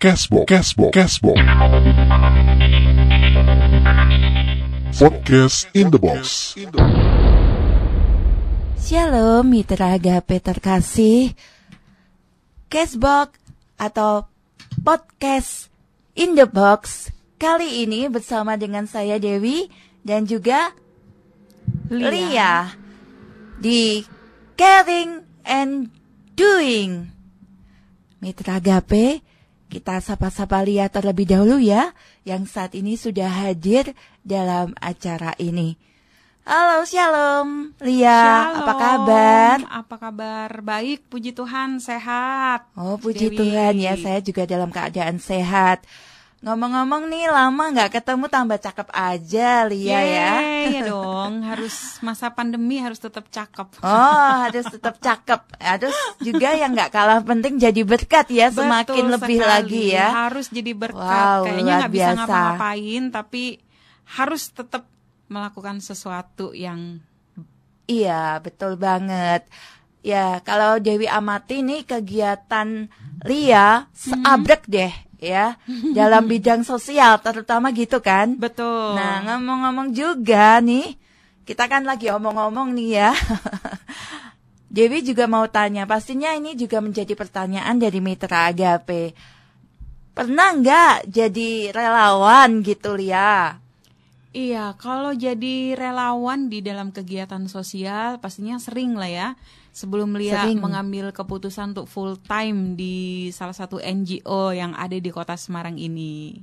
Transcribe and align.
Cashbox, 0.00 0.48
Cashbox, 0.48 0.96
Cashbox. 0.96 1.36
Podcast 4.96 5.68
in 5.76 5.92
the 5.92 6.00
box. 6.00 6.56
Shalom 8.80 9.44
mitra 9.52 10.00
agape 10.00 10.40
terkasih 10.40 11.36
Cashbox 12.72 13.36
atau 13.76 14.24
podcast 14.80 15.68
in 16.16 16.32
the 16.32 16.48
box 16.48 17.12
Kali 17.36 17.84
ini 17.84 18.08
bersama 18.08 18.56
dengan 18.56 18.88
saya 18.88 19.20
Dewi 19.20 19.68
dan 20.00 20.24
juga 20.24 20.72
Lia. 21.92 22.08
Lia 22.08 22.54
Di 23.60 24.00
Caring 24.56 25.44
and 25.44 25.92
Doing 26.32 27.04
Mitra 28.24 28.56
agape 28.64 29.28
kita 29.70 30.02
sapa-sapa 30.02 30.58
Lia 30.66 30.90
terlebih 30.90 31.30
dahulu 31.30 31.62
ya 31.62 31.94
Yang 32.26 32.42
saat 32.50 32.72
ini 32.74 32.98
sudah 32.98 33.30
hadir 33.30 33.94
dalam 34.26 34.74
acara 34.82 35.38
ini 35.38 35.78
Halo 36.42 36.82
Shalom 36.82 37.78
Lia 37.78 38.10
apa 38.10 38.72
Shalom. 38.74 38.80
kabar? 38.82 39.56
Apa 39.70 39.96
kabar? 40.00 40.50
Baik, 40.64 41.06
puji 41.06 41.30
Tuhan, 41.30 41.78
sehat. 41.78 42.66
Oh 42.74 42.98
puji 42.98 43.30
Dewi. 43.30 43.38
Tuhan 43.38 43.78
ya 43.78 43.94
saya 43.94 44.18
juga 44.18 44.48
dalam 44.50 44.74
keadaan 44.74 45.22
sehat 45.22 45.86
Ngomong-ngomong 46.40 47.12
nih 47.12 47.28
lama 47.28 47.68
nggak 47.68 48.00
ketemu 48.00 48.24
tambah 48.32 48.56
cakep 48.56 48.88
aja 48.96 49.68
Lia 49.68 49.92
ya. 49.92 50.00
Yeay, 50.00 50.64
ya 50.72 50.82
dong, 50.92 51.44
harus 51.44 52.00
masa 52.00 52.32
pandemi 52.32 52.80
harus 52.80 52.96
tetap 52.96 53.28
cakep. 53.28 53.84
Oh 53.84 54.32
harus 54.48 54.64
tetap 54.72 54.96
cakep. 54.96 55.40
Harus 55.60 55.92
juga 56.24 56.56
yang 56.56 56.72
nggak 56.72 56.96
kalah 56.96 57.20
penting 57.20 57.60
jadi 57.60 57.84
berkat 57.84 58.32
ya 58.32 58.48
Semakin 58.48 59.04
Betul 59.04 59.14
lebih 59.20 59.36
sekali, 59.36 59.52
lagi 59.52 59.82
ya. 59.92 60.08
Harus 60.16 60.46
jadi 60.48 60.72
berkat. 60.72 61.24
Wow, 61.36 61.44
Kayaknya 61.44 61.72
nggak 61.76 61.92
bisa 61.92 62.10
ngapa-ngapain, 62.16 63.02
tapi 63.12 63.42
harus 64.16 64.42
tetap 64.48 64.88
melakukan 65.28 65.84
sesuatu 65.84 66.56
yang 66.56 67.04
Iya 67.84 68.40
betul 68.40 68.80
banget. 68.80 69.44
Ya 70.00 70.40
kalau 70.40 70.80
Dewi 70.80 71.04
amati 71.04 71.60
nih 71.60 71.84
kegiatan 71.84 72.88
Lia 73.28 73.92
seabrek 73.92 74.64
deh 74.64 75.09
ya 75.20 75.60
Dalam 75.92 76.24
bidang 76.24 76.64
sosial 76.64 77.20
terutama 77.20 77.70
gitu 77.76 78.00
kan 78.00 78.34
betul. 78.40 78.96
Nah, 78.96 79.22
ngomong-ngomong 79.22 79.92
juga 79.92 80.58
nih, 80.64 80.96
kita 81.44 81.68
kan 81.68 81.84
lagi 81.84 82.08
omong-omong 82.08 82.72
nih 82.72 82.90
ya. 82.96 83.10
Dewi 84.74 85.02
juga 85.02 85.26
mau 85.26 85.44
tanya, 85.50 85.82
pastinya 85.82 86.30
ini 86.32 86.54
juga 86.54 86.78
menjadi 86.78 87.12
pertanyaan 87.18 87.74
dari 87.76 87.98
mitra 87.98 88.48
Agape. 88.48 89.18
Pernah 90.14 90.48
nggak 90.62 91.10
jadi 91.10 91.74
relawan 91.74 92.62
gitu, 92.62 92.94
Lia? 92.94 93.58
Iya, 94.30 94.78
kalau 94.78 95.10
jadi 95.10 95.74
relawan 95.74 96.46
di 96.46 96.62
dalam 96.62 96.94
kegiatan 96.94 97.50
sosial 97.50 98.22
pastinya 98.22 98.62
sering 98.62 98.94
lah 98.94 99.10
ya. 99.10 99.28
Sebelum 99.70 100.18
Lia 100.18 100.50
Sering. 100.50 100.58
mengambil 100.58 101.14
keputusan 101.14 101.72
untuk 101.72 101.86
full 101.86 102.18
time 102.18 102.74
di 102.74 103.30
salah 103.30 103.54
satu 103.54 103.78
NGO 103.78 104.50
yang 104.50 104.74
ada 104.74 104.98
di 104.98 105.10
kota 105.14 105.38
Semarang 105.38 105.78
ini. 105.78 106.42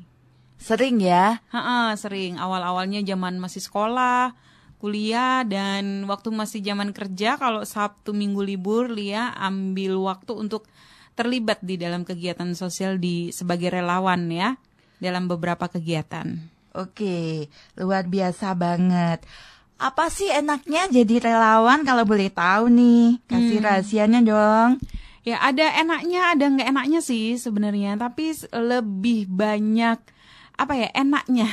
Sering 0.58 0.98
ya? 1.04 1.44
Ha 1.54 1.94
sering. 2.00 2.42
Awal-awalnya 2.42 3.06
zaman 3.06 3.38
masih 3.38 3.62
sekolah, 3.62 4.34
kuliah, 4.82 5.46
dan 5.46 6.10
waktu 6.10 6.34
masih 6.34 6.66
zaman 6.66 6.96
kerja, 6.96 7.38
kalau 7.38 7.62
Sabtu 7.62 8.16
Minggu 8.16 8.42
libur, 8.42 8.90
Lia 8.90 9.36
ambil 9.38 10.00
waktu 10.02 10.34
untuk 10.34 10.66
terlibat 11.14 11.62
di 11.62 11.78
dalam 11.78 12.06
kegiatan 12.06 12.54
sosial 12.54 12.98
di 12.98 13.30
sebagai 13.34 13.74
relawan 13.74 14.30
ya, 14.30 14.58
dalam 14.98 15.30
beberapa 15.30 15.70
kegiatan. 15.70 16.38
Oke, 16.78 17.50
luar 17.74 18.06
biasa 18.06 18.54
banget. 18.54 19.26
Apa 19.78 20.10
sih 20.10 20.26
enaknya 20.26 20.90
jadi 20.90 21.22
relawan 21.22 21.86
kalau 21.86 22.02
boleh 22.02 22.34
tahu 22.34 22.66
nih? 22.68 23.22
Kasih 23.26 23.62
rahasianya 23.62 24.20
dong. 24.22 24.82
Ya 25.22 25.38
ada 25.38 25.70
enaknya, 25.76 26.34
ada 26.34 26.46
nggak 26.48 26.68
enaknya 26.68 27.00
sih 27.00 27.36
sebenarnya, 27.36 27.94
tapi 27.94 28.32
lebih 28.50 29.28
banyak 29.28 30.00
apa 30.58 30.74
ya 30.74 30.90
enaknya, 30.96 31.46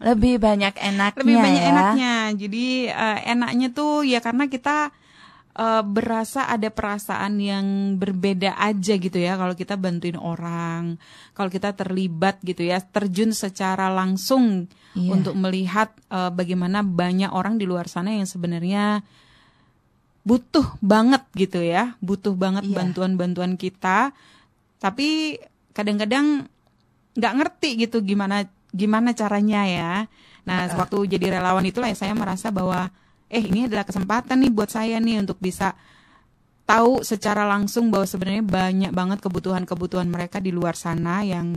Lebih 0.00 0.40
banyak 0.40 0.72
enaknya 0.72 1.20
lebih 1.20 1.36
banyak 1.36 1.62
ya. 1.62 1.68
enaknya. 1.68 2.14
Jadi 2.32 2.66
eh, 2.88 3.18
enaknya 3.28 3.68
tuh 3.68 4.00
ya 4.02 4.24
karena 4.24 4.48
kita 4.48 4.88
eh, 5.52 5.82
berasa 5.84 6.48
ada 6.48 6.72
perasaan 6.72 7.36
yang 7.36 7.66
berbeda 8.00 8.56
aja 8.56 8.96
gitu 8.96 9.20
ya 9.20 9.36
kalau 9.36 9.52
kita 9.52 9.76
bantuin 9.76 10.16
orang, 10.16 10.96
kalau 11.36 11.52
kita 11.52 11.76
terlibat 11.76 12.40
gitu 12.40 12.64
ya, 12.64 12.80
terjun 12.80 13.36
secara 13.36 13.92
langsung 13.92 14.66
Iya. 14.92 15.08
untuk 15.12 15.36
melihat 15.36 15.92
eh, 16.08 16.28
bagaimana 16.32 16.80
banyak 16.80 17.32
orang 17.32 17.56
di 17.56 17.64
luar 17.68 17.88
sana 17.88 18.12
yang 18.12 18.24
sebenarnya 18.28 19.00
butuh 20.22 20.78
banget 20.78 21.22
gitu 21.34 21.58
ya, 21.58 21.98
butuh 21.98 22.32
banget 22.38 22.62
Iya. 22.68 22.76
bantuan-bantuan 22.78 23.58
kita, 23.58 24.14
tapi 24.78 25.36
kadang-kadang 25.74 26.46
nggak 27.12 27.34
ngerti 27.36 27.68
gitu 27.88 28.00
gimana 28.00 28.46
gimana 28.72 29.12
caranya 29.12 29.68
ya. 29.68 29.92
Nah, 30.48 30.64
waktu 30.74 31.06
jadi 31.18 31.38
relawan 31.38 31.62
itulah 31.68 31.92
ya 31.92 31.98
saya 31.98 32.14
merasa 32.16 32.48
bahwa 32.48 32.88
eh 33.32 33.40
ini 33.40 33.64
adalah 33.64 33.88
kesempatan 33.88 34.44
nih 34.44 34.52
buat 34.52 34.68
saya 34.68 35.00
nih 35.00 35.24
untuk 35.24 35.40
bisa 35.40 35.72
tahu 36.68 37.00
secara 37.00 37.48
langsung 37.48 37.88
bahwa 37.88 38.04
sebenarnya 38.04 38.44
banyak 38.44 38.92
banget 38.92 39.18
kebutuhan-kebutuhan 39.24 40.06
mereka 40.06 40.38
di 40.38 40.52
luar 40.52 40.76
sana 40.76 41.24
yang 41.24 41.56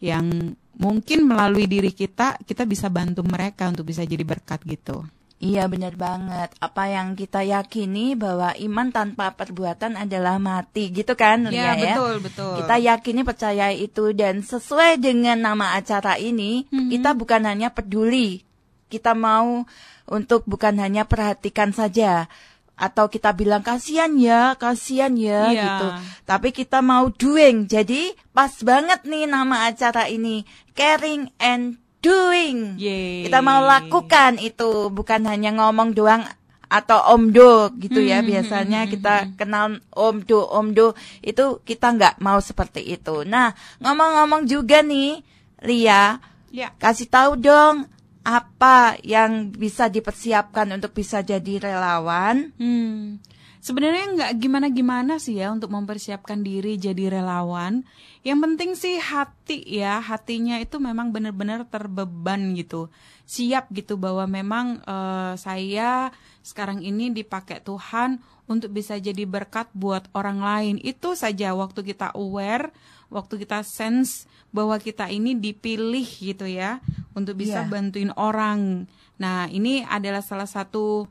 yang 0.00 0.56
mungkin 0.80 1.28
melalui 1.28 1.68
diri 1.68 1.92
kita 1.92 2.40
kita 2.40 2.64
bisa 2.64 2.88
bantu 2.88 3.20
mereka 3.20 3.68
untuk 3.68 3.84
bisa 3.84 4.00
jadi 4.02 4.24
berkat 4.24 4.64
gitu. 4.64 5.04
Iya 5.40 5.72
benar 5.72 5.96
banget. 5.96 6.52
Apa 6.60 6.92
yang 6.92 7.16
kita 7.16 7.40
yakini 7.40 8.12
bahwa 8.12 8.52
iman 8.60 8.92
tanpa 8.92 9.32
perbuatan 9.32 9.96
adalah 9.96 10.36
mati, 10.36 10.92
gitu 10.92 11.16
kan, 11.16 11.48
Lia 11.48 11.72
ya? 11.80 11.96
betul 11.96 12.20
betul. 12.20 12.54
Kita 12.60 12.76
yakini 12.76 13.24
percaya 13.24 13.72
itu 13.72 14.12
dan 14.12 14.44
sesuai 14.44 15.00
dengan 15.00 15.40
nama 15.40 15.80
acara 15.80 16.20
ini, 16.20 16.68
Mhm. 16.68 16.92
kita 16.92 17.16
bukan 17.16 17.48
hanya 17.48 17.72
peduli, 17.72 18.44
kita 18.90 19.14
mau 19.14 19.62
untuk 20.04 20.42
bukan 20.44 20.74
hanya 20.82 21.06
perhatikan 21.06 21.70
saja 21.70 22.26
atau 22.74 23.06
kita 23.06 23.36
bilang 23.36 23.60
kasihan 23.60 24.08
ya, 24.16 24.56
kasihan 24.56 25.12
ya 25.12 25.52
Iya. 25.52 25.62
gitu. 25.62 25.86
Tapi 26.24 26.48
kita 26.50 26.80
mau 26.80 27.12
doing. 27.12 27.68
Jadi 27.68 28.10
pas 28.32 28.50
banget 28.64 29.04
nih 29.04 29.28
nama 29.28 29.68
acara 29.68 30.08
ini, 30.08 30.42
caring 30.72 31.28
and 31.36 31.76
doing. 32.00 32.80
Yeay. 32.80 33.28
Kita 33.28 33.44
mau 33.44 33.60
lakukan 33.60 34.40
itu, 34.40 34.88
bukan 34.88 35.28
hanya 35.28 35.52
ngomong 35.60 35.92
doang 35.92 36.24
atau 36.72 37.12
omdo 37.12 37.68
gitu 37.76 38.00
ya. 38.00 38.24
Hmm, 38.24 38.32
Biasanya 38.32 38.88
kita 38.88 39.36
kenal 39.36 39.76
omdo, 39.92 40.40
omdo 40.48 40.96
itu 41.20 41.60
kita 41.60 41.92
nggak 41.92 42.16
mau 42.24 42.40
seperti 42.40 42.80
itu. 42.88 43.28
Nah, 43.28 43.52
ngomong-ngomong 43.78 44.48
juga 44.48 44.80
nih, 44.80 45.20
Lia, 45.60 46.16
Ya. 46.48 46.72
kasih 46.80 47.06
tahu 47.06 47.36
dong 47.36 47.84
apa 48.30 48.94
yang 49.02 49.50
bisa 49.50 49.90
dipersiapkan 49.90 50.70
untuk 50.70 50.94
bisa 50.94 51.18
jadi 51.26 51.58
relawan. 51.58 52.54
Hmm. 52.54 53.18
Sebenarnya 53.60 54.16
nggak 54.16 54.32
gimana-gimana 54.40 55.20
sih 55.20 55.36
ya 55.36 55.52
untuk 55.52 55.68
mempersiapkan 55.68 56.40
diri 56.40 56.80
jadi 56.80 57.20
relawan. 57.20 57.84
Yang 58.24 58.38
penting 58.40 58.70
sih 58.72 58.96
hati 58.96 59.60
ya, 59.68 60.00
hatinya 60.00 60.56
itu 60.56 60.80
memang 60.80 61.12
benar-benar 61.12 61.68
terbeban 61.68 62.56
gitu. 62.56 62.88
Siap 63.28 63.68
gitu 63.76 64.00
bahwa 64.00 64.24
memang 64.24 64.80
eh, 64.80 65.32
saya 65.36 66.08
sekarang 66.40 66.80
ini 66.80 67.12
dipakai 67.12 67.60
Tuhan 67.60 68.24
untuk 68.48 68.72
bisa 68.72 68.96
jadi 68.96 69.28
berkat 69.28 69.68
buat 69.76 70.08
orang 70.16 70.40
lain. 70.40 70.76
Itu 70.80 71.12
saja 71.12 71.52
waktu 71.52 71.84
kita 71.84 72.16
aware, 72.16 72.72
waktu 73.10 73.42
kita 73.42 73.60
sense 73.60 74.24
bahwa 74.50 74.78
kita 74.78 75.06
ini 75.06 75.34
dipilih 75.34 76.06
gitu 76.06 76.46
ya 76.46 76.78
untuk 77.12 77.36
bisa 77.36 77.62
Iya. 77.62 77.68
bantuin 77.68 78.10
orang. 78.14 78.86
Nah, 79.18 79.46
ini 79.46 79.84
adalah 79.84 80.22
salah 80.22 80.48
satu 80.48 81.04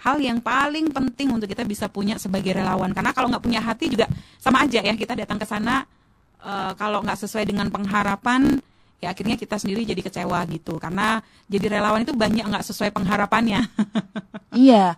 hal 0.00 0.20
yang 0.20 0.40
paling 0.40 0.90
penting 0.90 1.30
untuk 1.30 1.46
kita 1.46 1.62
bisa 1.62 1.86
punya 1.86 2.18
sebagai 2.18 2.52
relawan 2.52 2.92
karena 2.92 3.12
kalau 3.12 3.30
nggak 3.30 3.40
punya 3.40 3.60
hati 3.60 3.88
juga 3.88 4.04
sama 4.36 4.60
aja 4.60 4.82
ya 4.82 4.92
kita 4.92 5.16
datang 5.16 5.40
ke 5.40 5.46
sana 5.48 5.86
eh, 6.42 6.72
kalau 6.76 7.00
nggak 7.00 7.16
sesuai 7.24 7.48
dengan 7.48 7.72
pengharapan 7.72 8.60
ya 9.00 9.16
akhirnya 9.16 9.36
kita 9.36 9.56
sendiri 9.56 9.80
jadi 9.84 10.00
kecewa 10.00 10.44
gitu 10.52 10.76
karena 10.76 11.24
jadi 11.48 11.78
relawan 11.78 12.04
itu 12.04 12.12
banyak 12.12 12.44
nggak 12.44 12.64
sesuai 12.64 12.92
pengharapannya 12.92 13.64
Iya. 14.54 14.94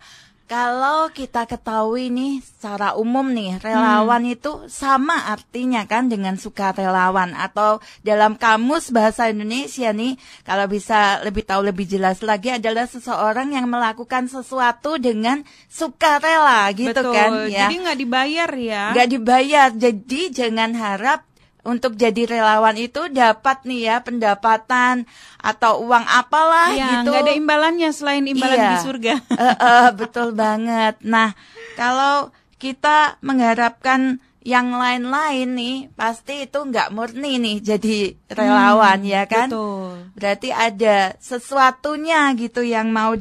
Kalau 0.46 1.10
kita 1.10 1.46
ketahui 1.46 2.10
nih 2.10 2.38
secara 2.42 2.94
umum 2.94 3.26
nih 3.30 3.58
relawan 3.58 4.22
itu 4.26 4.66
sama 4.70 5.30
artinya 5.30 5.82
kan 5.90 6.06
dengan 6.06 6.38
sukarelawan 6.38 7.34
atau 7.34 7.82
dalam 8.06 8.38
kamus 8.38 8.94
bahasa 8.94 9.26
Indonesia 9.26 9.90
nih 9.90 10.14
kalau 10.46 10.70
bisa 10.70 11.18
lebih 11.26 11.42
tahu 11.42 11.66
lebih 11.66 11.90
jelas 11.90 12.22
lagi 12.22 12.54
adalah 12.54 12.86
seseorang 12.86 13.58
yang 13.58 13.66
melakukan 13.66 14.30
sesuatu 14.30 15.02
dengan 15.02 15.42
sukarela 15.66 16.70
gitu 16.74 16.94
betul 16.94 17.10
kan 17.10 17.30
ya. 17.50 17.66
jadi 17.66 17.74
nggak 17.82 17.98
dibayar 17.98 18.50
ya 18.54 18.84
nggak 18.94 19.08
dibayar. 19.10 19.68
Jadi 19.76 20.20
jangan 20.32 20.72
harap 20.78 21.20
untuk 21.66 21.98
jadi 21.98 22.24
relawan 22.24 22.78
itu 22.78 23.10
dapat 23.10 23.66
nih 23.66 23.80
ya 23.84 23.96
pendapatan 24.00 25.02
atau 25.36 25.82
uang 25.82 26.06
apalah 26.06 26.70
ya, 26.72 27.02
gitu. 27.02 27.10
nggak 27.10 27.22
ada 27.26 27.34
imbalannya 27.34 27.90
selain 27.90 28.24
imbalan 28.24 28.56
Iya. 28.56 28.70
di 28.72 28.78
surga. 28.80 29.14
Eh, 29.36 29.56
eh, 29.58 29.88
betul 29.92 30.32
banget. 30.32 30.96
Nah, 31.02 31.34
kalau 31.74 32.30
kita 32.56 33.18
mengharapkan 33.20 34.18
yang 34.40 34.70
lain-lain 34.70 35.48
nih, 35.52 35.76
pasti 35.92 36.46
itu 36.46 36.62
nggak 36.62 36.94
murni 36.94 37.36
nih 37.36 37.56
jadi 37.60 37.98
relawan 38.30 39.02
ya 39.02 39.26
kan? 39.26 39.50
Hmm, 39.50 39.58
Betul. 39.58 39.90
Berarti 40.14 40.48
ada 40.50 40.96
sesuatunya 41.18 42.30
gitu 42.38 42.62
yang 42.62 42.94
mau 42.94 43.18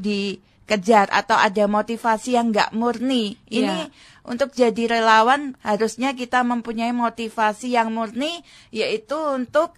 dikejar 0.66 1.14
atau 1.14 1.38
ada 1.38 1.70
motivasi 1.70 2.34
yang 2.34 2.50
nggak 2.50 2.74
murni. 2.74 3.38
Ini 3.46 3.86
Iya. 3.86 3.94
untuk 4.26 4.50
jadi 4.58 4.90
relawan 4.90 5.54
harusnya 5.62 6.18
kita 6.18 6.42
mempunyai 6.42 6.90
motivasi 6.90 7.78
yang 7.78 7.94
murni, 7.94 8.42
yaitu 8.74 9.14
untuk 9.14 9.78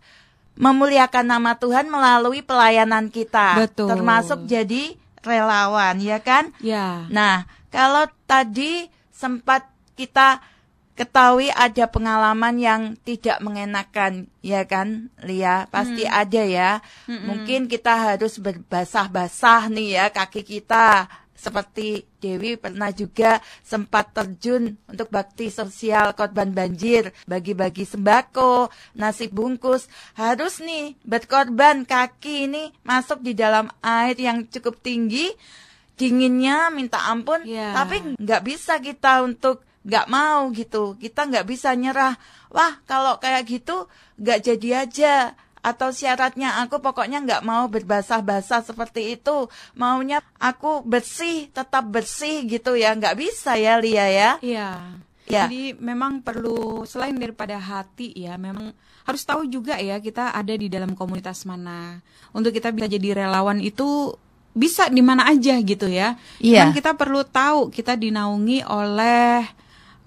memuliakan 0.56 1.28
nama 1.28 1.60
Tuhan 1.60 1.92
melalui 1.92 2.42
pelayanan 2.42 3.12
kita, 3.12 3.68
Betul. 3.68 3.92
termasuk 3.92 4.48
jadi 4.48 4.96
relawan, 5.22 6.00
ya 6.00 6.24
kan? 6.24 6.56
Ya. 6.64 7.06
Nah, 7.12 7.46
kalau 7.70 8.08
tadi 8.26 8.88
sempat 9.12 9.68
kita 10.00 10.40
ketahui 10.98 11.54
ada 11.54 11.86
pengalaman 11.86 12.58
yang 12.58 12.82
tidak 13.06 13.38
mengenakan, 13.46 14.26
ya 14.42 14.66
kan, 14.66 15.14
Lia? 15.22 15.70
Pasti 15.70 16.10
ada 16.10 16.42
ya. 16.42 16.82
Mungkin 17.06 17.70
kita 17.70 17.94
harus 17.94 18.42
berbasah-basah 18.42 19.70
nih 19.70 20.02
ya 20.02 20.06
kaki 20.10 20.42
kita. 20.42 21.06
Seperti 21.38 22.02
Dewi 22.18 22.58
pernah 22.58 22.90
juga 22.90 23.38
sempat 23.62 24.10
terjun 24.10 24.74
untuk 24.90 25.14
bakti 25.14 25.54
sosial 25.54 26.18
korban 26.18 26.50
banjir, 26.50 27.14
bagi-bagi 27.30 27.86
sembako, 27.86 28.74
nasi 28.98 29.30
bungkus. 29.30 29.86
Harus 30.18 30.58
nih 30.66 30.98
berkorban 31.06 31.86
kaki 31.86 32.50
ini 32.50 32.74
masuk 32.82 33.22
di 33.22 33.38
dalam 33.38 33.70
air 33.86 34.18
yang 34.18 34.50
cukup 34.50 34.82
tinggi, 34.82 35.30
dinginnya 35.94 36.74
minta 36.74 37.06
ampun, 37.06 37.46
Ya. 37.46 37.86
tapi 37.86 38.18
nggak 38.18 38.42
bisa 38.42 38.82
kita 38.82 39.22
untuk 39.22 39.67
nggak 39.88 40.08
mau 40.12 40.52
gitu. 40.52 41.00
Kita 41.00 41.24
nggak 41.24 41.48
bisa 41.48 41.72
nyerah. 41.72 42.20
Wah, 42.52 42.84
kalau 42.84 43.18
kayak 43.24 43.48
gitu 43.48 43.88
nggak 44.20 44.40
jadi 44.44 44.70
aja. 44.84 45.16
Atau 45.64 45.92
syaratnya 45.92 46.64
aku 46.64 46.80
pokoknya 46.80 47.24
nggak 47.24 47.44
mau 47.48 47.72
berbasah-basah 47.72 48.68
seperti 48.68 49.16
itu. 49.16 49.48
Maunya 49.80 50.20
aku 50.38 50.84
bersih, 50.84 51.48
tetap 51.56 51.88
bersih 51.88 52.44
gitu 52.46 52.76
ya. 52.76 52.92
Nggak 52.94 53.16
bisa 53.16 53.56
ya 53.56 53.80
Lia 53.80 54.08
ya. 54.12 54.32
Iya. 54.44 54.70
Ya. 55.28 55.44
Jadi 55.44 55.76
memang 55.76 56.24
perlu 56.24 56.88
selain 56.88 57.12
daripada 57.20 57.60
hati 57.60 58.16
ya, 58.16 58.40
memang 58.40 58.72
harus 59.04 59.24
tahu 59.28 59.44
juga 59.44 59.76
ya 59.76 60.00
kita 60.00 60.32
ada 60.32 60.56
di 60.56 60.72
dalam 60.72 60.96
komunitas 60.96 61.44
mana. 61.44 62.00
Untuk 62.32 62.56
kita 62.56 62.72
bisa 62.72 62.88
jadi 62.88 63.28
relawan 63.28 63.60
itu 63.60 64.16
bisa 64.56 64.88
di 64.88 65.04
mana 65.04 65.28
aja 65.28 65.60
gitu 65.60 65.92
ya. 65.92 66.16
Iya. 66.40 66.64
Cuman 66.64 66.76
kita 66.80 66.92
perlu 66.96 67.28
tahu 67.28 67.68
kita 67.76 68.00
dinaungi 68.00 68.64
oleh 68.72 69.44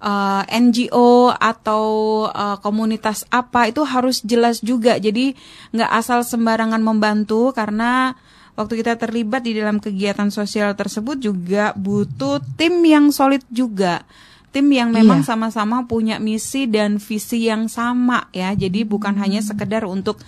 eh, 0.01 0.43
NGO 0.49 1.29
atau 1.31 1.85
eh, 2.27 2.57
komunitas 2.59 3.23
apa 3.29 3.69
itu 3.69 3.85
harus 3.85 4.25
jelas 4.25 4.59
juga. 4.59 4.97
Jadi 4.97 5.37
nggak 5.71 5.91
asal 5.93 6.25
sembarangan 6.25 6.81
membantu 6.81 7.53
karena 7.53 8.17
waktu 8.57 8.83
kita 8.83 8.99
terlibat 8.99 9.45
di 9.47 9.55
dalam 9.55 9.79
kegiatan 9.79 10.27
sosial 10.27 10.75
tersebut 10.75 11.21
juga 11.21 11.71
butuh 11.77 12.41
tim 12.57 12.81
yang 12.83 13.13
solid 13.13 13.45
juga. 13.47 14.03
Tim 14.51 14.67
yang 14.67 14.91
memang 14.91 15.23
Iya. 15.23 15.31
sama-sama 15.31 15.87
punya 15.87 16.19
misi 16.19 16.67
dan 16.67 16.99
visi 16.99 17.47
yang 17.47 17.71
sama 17.71 18.27
ya. 18.35 18.51
Jadi 18.51 18.83
bukan 18.83 19.15
hanya 19.15 19.39
sekedar 19.39 19.87
untuk 19.87 20.19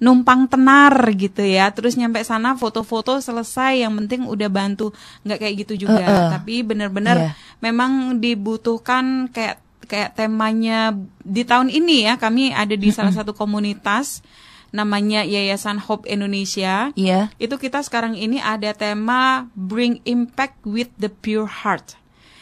numpang 0.00 0.48
tenar 0.48 0.96
gitu 1.12 1.44
ya. 1.44 1.68
Terus 1.70 1.94
nyampe 1.94 2.24
sana 2.24 2.56
foto-foto 2.56 3.20
selesai 3.20 3.84
yang 3.84 3.92
penting 4.00 4.26
udah 4.26 4.48
bantu. 4.48 4.90
nggak 5.22 5.38
kayak 5.38 5.54
gitu 5.66 5.86
juga. 5.86 6.00
Eh, 6.02 6.08
eh. 6.08 6.28
Tapi 6.34 6.54
benar-benar 6.64 7.16
Iya. 7.20 7.30
memang 7.60 8.18
dibutuhkan 8.18 9.28
kayak 9.30 9.60
kayak 9.84 10.14
temanya 10.16 10.94
di 11.26 11.42
tahun 11.42 11.66
ini 11.68 12.06
ya 12.06 12.14
kami 12.14 12.54
ada 12.54 12.78
di 12.78 12.88
salah 12.94 13.10
satu 13.10 13.34
komunitas 13.34 14.22
namanya 14.70 15.26
Yayasan 15.26 15.82
Hope 15.82 16.06
Indonesia. 16.06 16.94
Iya. 16.94 17.28
Itu 17.42 17.58
kita 17.58 17.82
sekarang 17.82 18.14
ini 18.14 18.38
ada 18.38 18.70
tema 18.70 19.50
Bring 19.58 19.98
Impact 20.06 20.62
with 20.62 20.90
the 20.96 21.10
Pure 21.10 21.66
Heart. 21.66 21.98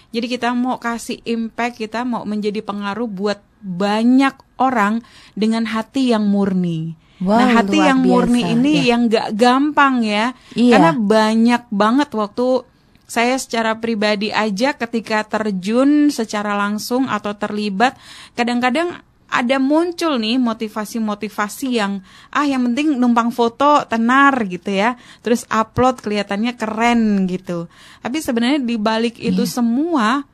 Jadi 0.09 0.25
kita 0.29 0.57
mau 0.57 0.81
kasih 0.81 1.21
impact, 1.29 1.85
kita 1.85 2.01
mau 2.05 2.25
menjadi 2.25 2.65
pengaruh 2.65 3.05
buat 3.09 3.45
banyak 3.61 4.33
orang 4.57 5.05
dengan 5.37 5.69
hati 5.69 6.17
yang 6.17 6.25
murni. 6.29 6.97
Wow, 7.19 7.35
nah 7.35 7.49
hati 7.59 7.79
yang 7.83 8.01
murni 8.07 8.47
biasa, 8.47 8.55
ini 8.55 8.73
ya. 8.79 8.83
yang 8.95 9.01
gak 9.11 9.29
gampang 9.35 9.95
ya, 10.07 10.25
Iya. 10.55 10.73
karena 10.79 10.93
banyak 10.95 11.63
banget 11.71 12.11
waktu 12.15 12.63
saya 13.09 13.41
secara 13.41 13.75
pribadi 13.81 14.29
aja 14.31 14.77
ketika 14.77 15.25
terjun 15.27 16.13
secara 16.13 16.55
langsung 16.55 17.09
atau 17.09 17.33
terlibat, 17.35 17.97
kadang-kadang 18.37 19.01
ada 19.29 19.61
muncul 19.61 20.17
nih 20.17 20.41
motivasi-motivasi 20.41 21.69
yang 21.77 22.01
ah 22.33 22.49
yang 22.49 22.65
penting 22.73 22.97
numpang 22.97 23.29
foto 23.29 23.85
tenar 23.85 24.33
gitu 24.49 24.73
ya. 24.73 24.97
Terus 25.21 25.45
upload 25.53 26.01
kelihatannya 26.01 26.57
keren 26.57 27.29
gitu. 27.29 27.69
Tapi 28.01 28.25
sebenarnya 28.25 28.61
di 28.65 28.77
balik 28.81 29.21
itu 29.21 29.45
semua 29.45 30.25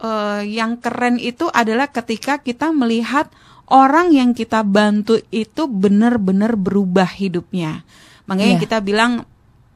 eh, 0.00 0.40
yang 0.48 0.80
keren 0.80 1.20
itu 1.20 1.48
adalah 1.52 1.92
ketika 1.92 2.40
kita 2.40 2.72
melihat 2.72 3.28
orang 3.72 4.12
yang 4.12 4.36
kita 4.36 4.60
bantu 4.60 5.16
itu 5.32 5.64
benar-benar 5.64 6.54
berubah 6.54 7.08
hidupnya 7.08 7.82
makanya 8.28 8.60
Iya. 8.60 8.62
kita 8.62 8.78
bilang 8.78 9.24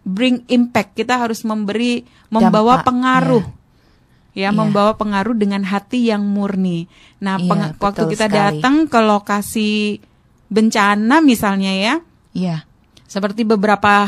bring 0.06 0.44
impact 0.46 0.94
kita 0.94 1.18
harus 1.18 1.42
memberi 1.42 2.04
membawa 2.28 2.78
Dampak, 2.78 2.86
pengaruh 2.86 3.44
ya 4.36 4.52
Iya. 4.52 4.54
membawa 4.54 4.92
pengaruh 4.94 5.32
dengan 5.32 5.64
hati 5.64 6.12
yang 6.12 6.20
murni. 6.22 6.86
Nah, 7.18 7.40
Iya, 7.40 7.48
peng- 7.48 7.72
waktu 7.80 8.02
kita 8.12 8.28
sekali. 8.28 8.36
datang 8.60 8.84
ke 8.84 9.00
lokasi 9.00 9.96
bencana 10.46 11.24
misalnya 11.24 11.72
ya, 11.72 11.94
Iya. 12.36 12.56
seperti 13.08 13.42
beberapa 13.42 14.04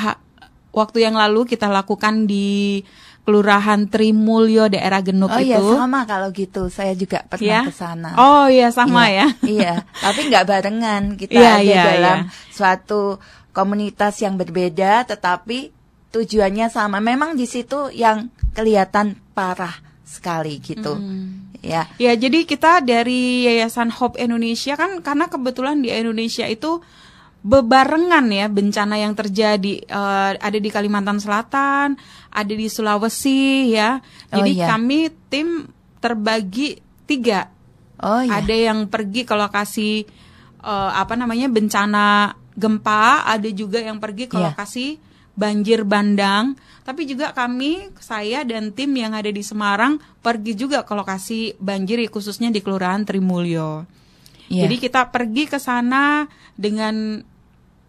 waktu 0.70 0.98
yang 1.02 1.16
lalu 1.16 1.48
kita 1.48 1.66
lakukan 1.66 2.28
di 2.28 2.84
Kelurahan 3.28 3.84
Trimulyo 3.84 4.72
daerah 4.72 5.04
Genuk 5.04 5.28
Oh 5.28 5.36
itu. 5.36 5.52
iya 5.52 5.60
sama 5.60 6.08
kalau 6.08 6.32
gitu. 6.32 6.72
Saya 6.72 6.96
juga 6.96 7.20
pernah 7.22 7.44
Ya? 7.44 7.68
ke 7.68 7.74
sana. 7.76 8.16
Oh 8.16 8.48
iya 8.48 8.72
sama 8.72 9.12
Iya, 9.12 9.12
ya. 9.12 9.26
iya, 9.60 9.72
tapi 9.94 10.32
nggak 10.32 10.48
barengan. 10.48 11.02
Kita 11.12 11.36
Iya, 11.36 11.52
ada 11.52 11.60
iya, 11.60 11.82
dalam 11.84 12.18
iya. 12.24 12.32
suatu 12.48 13.20
komunitas 13.52 14.16
yang 14.18 14.40
berbeda, 14.40 15.04
tetapi 15.04 15.76
tujuannya 16.08 16.72
sama. 16.72 16.98
Memang 16.98 17.36
di 17.36 17.44
situ 17.44 17.92
yang 17.92 18.32
kelihatan 18.56 19.20
parah 19.36 19.76
sekali 20.00 20.56
gitu. 20.58 20.96
Ya, 21.60 21.84
Ya, 22.00 22.16
jadi 22.16 22.48
kita 22.48 22.80
dari 22.80 23.44
Yayasan 23.44 23.92
Hope 23.92 24.16
Indonesia 24.16 24.72
kan 24.72 25.04
karena 25.04 25.28
kebetulan 25.28 25.84
di 25.84 25.92
Indonesia 25.92 26.48
itu 26.48 26.80
bebarengan 27.40 28.26
ya 28.28 28.46
bencana 28.50 28.98
yang 28.98 29.14
terjadi 29.14 29.74
Eh, 29.82 30.32
ada 30.38 30.58
di 30.58 30.68
Kalimantan 30.68 31.22
Selatan, 31.22 31.94
ada 32.28 32.52
di 32.52 32.66
Sulawesi 32.66 33.72
ya. 33.72 33.98
Oh, 34.32 34.42
Jadi 34.42 34.58
iya. 34.58 34.66
kami 34.68 35.08
tim 35.30 35.70
terbagi 35.98 36.78
tiga. 37.06 37.48
oh 37.98 38.22
iya, 38.22 38.38
Ada 38.38 38.54
yang 38.72 38.86
pergi 38.86 39.22
ke 39.24 39.34
lokasi 39.34 40.06
eh, 40.58 40.90
apa 40.92 41.14
namanya 41.14 41.46
bencana 41.46 42.34
gempa, 42.58 43.22
ada 43.24 43.46
juga 43.54 43.78
yang 43.78 44.02
pergi 44.02 44.26
ke 44.26 44.34
Iya. 44.34 44.50
lokasi 44.52 44.86
banjir 45.38 45.86
bandang. 45.86 46.58
Tapi 46.82 47.06
juga 47.06 47.30
kami, 47.30 47.94
saya 48.02 48.42
dan 48.42 48.74
tim 48.74 48.90
yang 48.96 49.14
ada 49.14 49.30
di 49.30 49.44
Semarang 49.44 50.02
pergi 50.18 50.56
juga 50.58 50.82
ke 50.82 50.92
lokasi 50.96 51.54
banjir 51.62 52.02
khususnya 52.10 52.50
di 52.50 52.58
Kelurahan 52.58 53.06
Trimulyo. 53.06 53.86
Iya. 54.48 54.66
Jadi 54.66 54.76
kita 54.80 55.08
pergi 55.08 55.44
ke 55.46 55.60
sana 55.60 56.26
dengan 56.56 57.20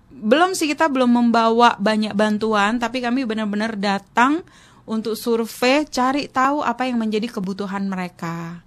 belum 0.10 0.54
sih 0.58 0.68
kita 0.68 0.92
belum 0.92 1.10
membawa 1.10 1.80
banyak 1.80 2.12
bantuan, 2.13 2.78
tapi 2.78 3.00
kami 3.00 3.24
benar-benar 3.24 3.80
datang 3.80 4.44
untuk 4.89 5.13
survei, 5.13 5.86
cari 5.86 6.28
tahu 6.28 6.66
apa 6.66 6.89
yang 6.89 6.98
menjadi 6.98 7.30
kebutuhan 7.30 7.86
mereka. 7.86 8.60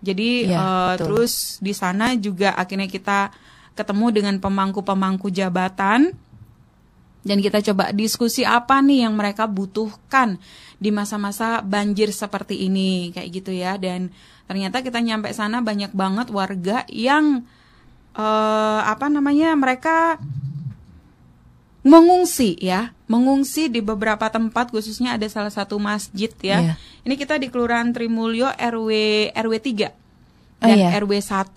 Jadi 0.00 0.48
eh, 0.48 0.92
betul. 0.96 0.98
terus 1.04 1.60
di 1.60 1.72
sana 1.76 2.16
juga 2.16 2.56
akhirnya 2.56 2.88
kita 2.88 3.32
ketemu 3.76 4.06
dengan 4.08 4.34
pemangku-pemangku 4.40 5.28
jabatan 5.28 6.16
dan 7.26 7.42
kita 7.42 7.58
coba 7.60 7.90
diskusi 7.90 8.46
apa 8.46 8.78
nih 8.78 9.02
yang 9.02 9.18
mereka 9.18 9.50
butuhkan 9.50 10.38
di 10.78 10.94
masa-masa 10.94 11.58
banjir 11.60 12.14
seperti 12.14 12.70
ini 12.70 13.10
kayak 13.10 13.28
gitu 13.34 13.50
ya 13.50 13.74
dan 13.74 14.14
ternyata 14.46 14.78
kita 14.80 15.02
nyampe 15.02 15.34
sana 15.34 15.58
banyak 15.58 15.90
banget 15.90 16.30
warga 16.30 16.86
yang 16.86 17.42
eh 18.14 18.80
apa 18.86 19.10
namanya 19.10 19.52
mereka 19.58 20.22
mengungsi 21.86 22.58
ya 22.58 22.90
mengungsi 23.06 23.70
di 23.70 23.78
beberapa 23.78 24.26
tempat 24.26 24.74
khususnya 24.74 25.14
ada 25.14 25.26
salah 25.30 25.54
satu 25.54 25.78
masjid 25.78 26.30
ya 26.42 26.58
Iya. 26.58 26.74
ini 27.06 27.14
kita 27.14 27.38
di 27.38 27.46
Kelurahan 27.46 27.94
Trimulyo 27.94 28.50
RW 28.54 28.90
RW 29.34 29.54
3 29.62 30.06
Oh, 30.56 30.64
dan 30.72 30.78
iya. 30.80 30.88
RW 30.98 31.12
1 31.20 31.52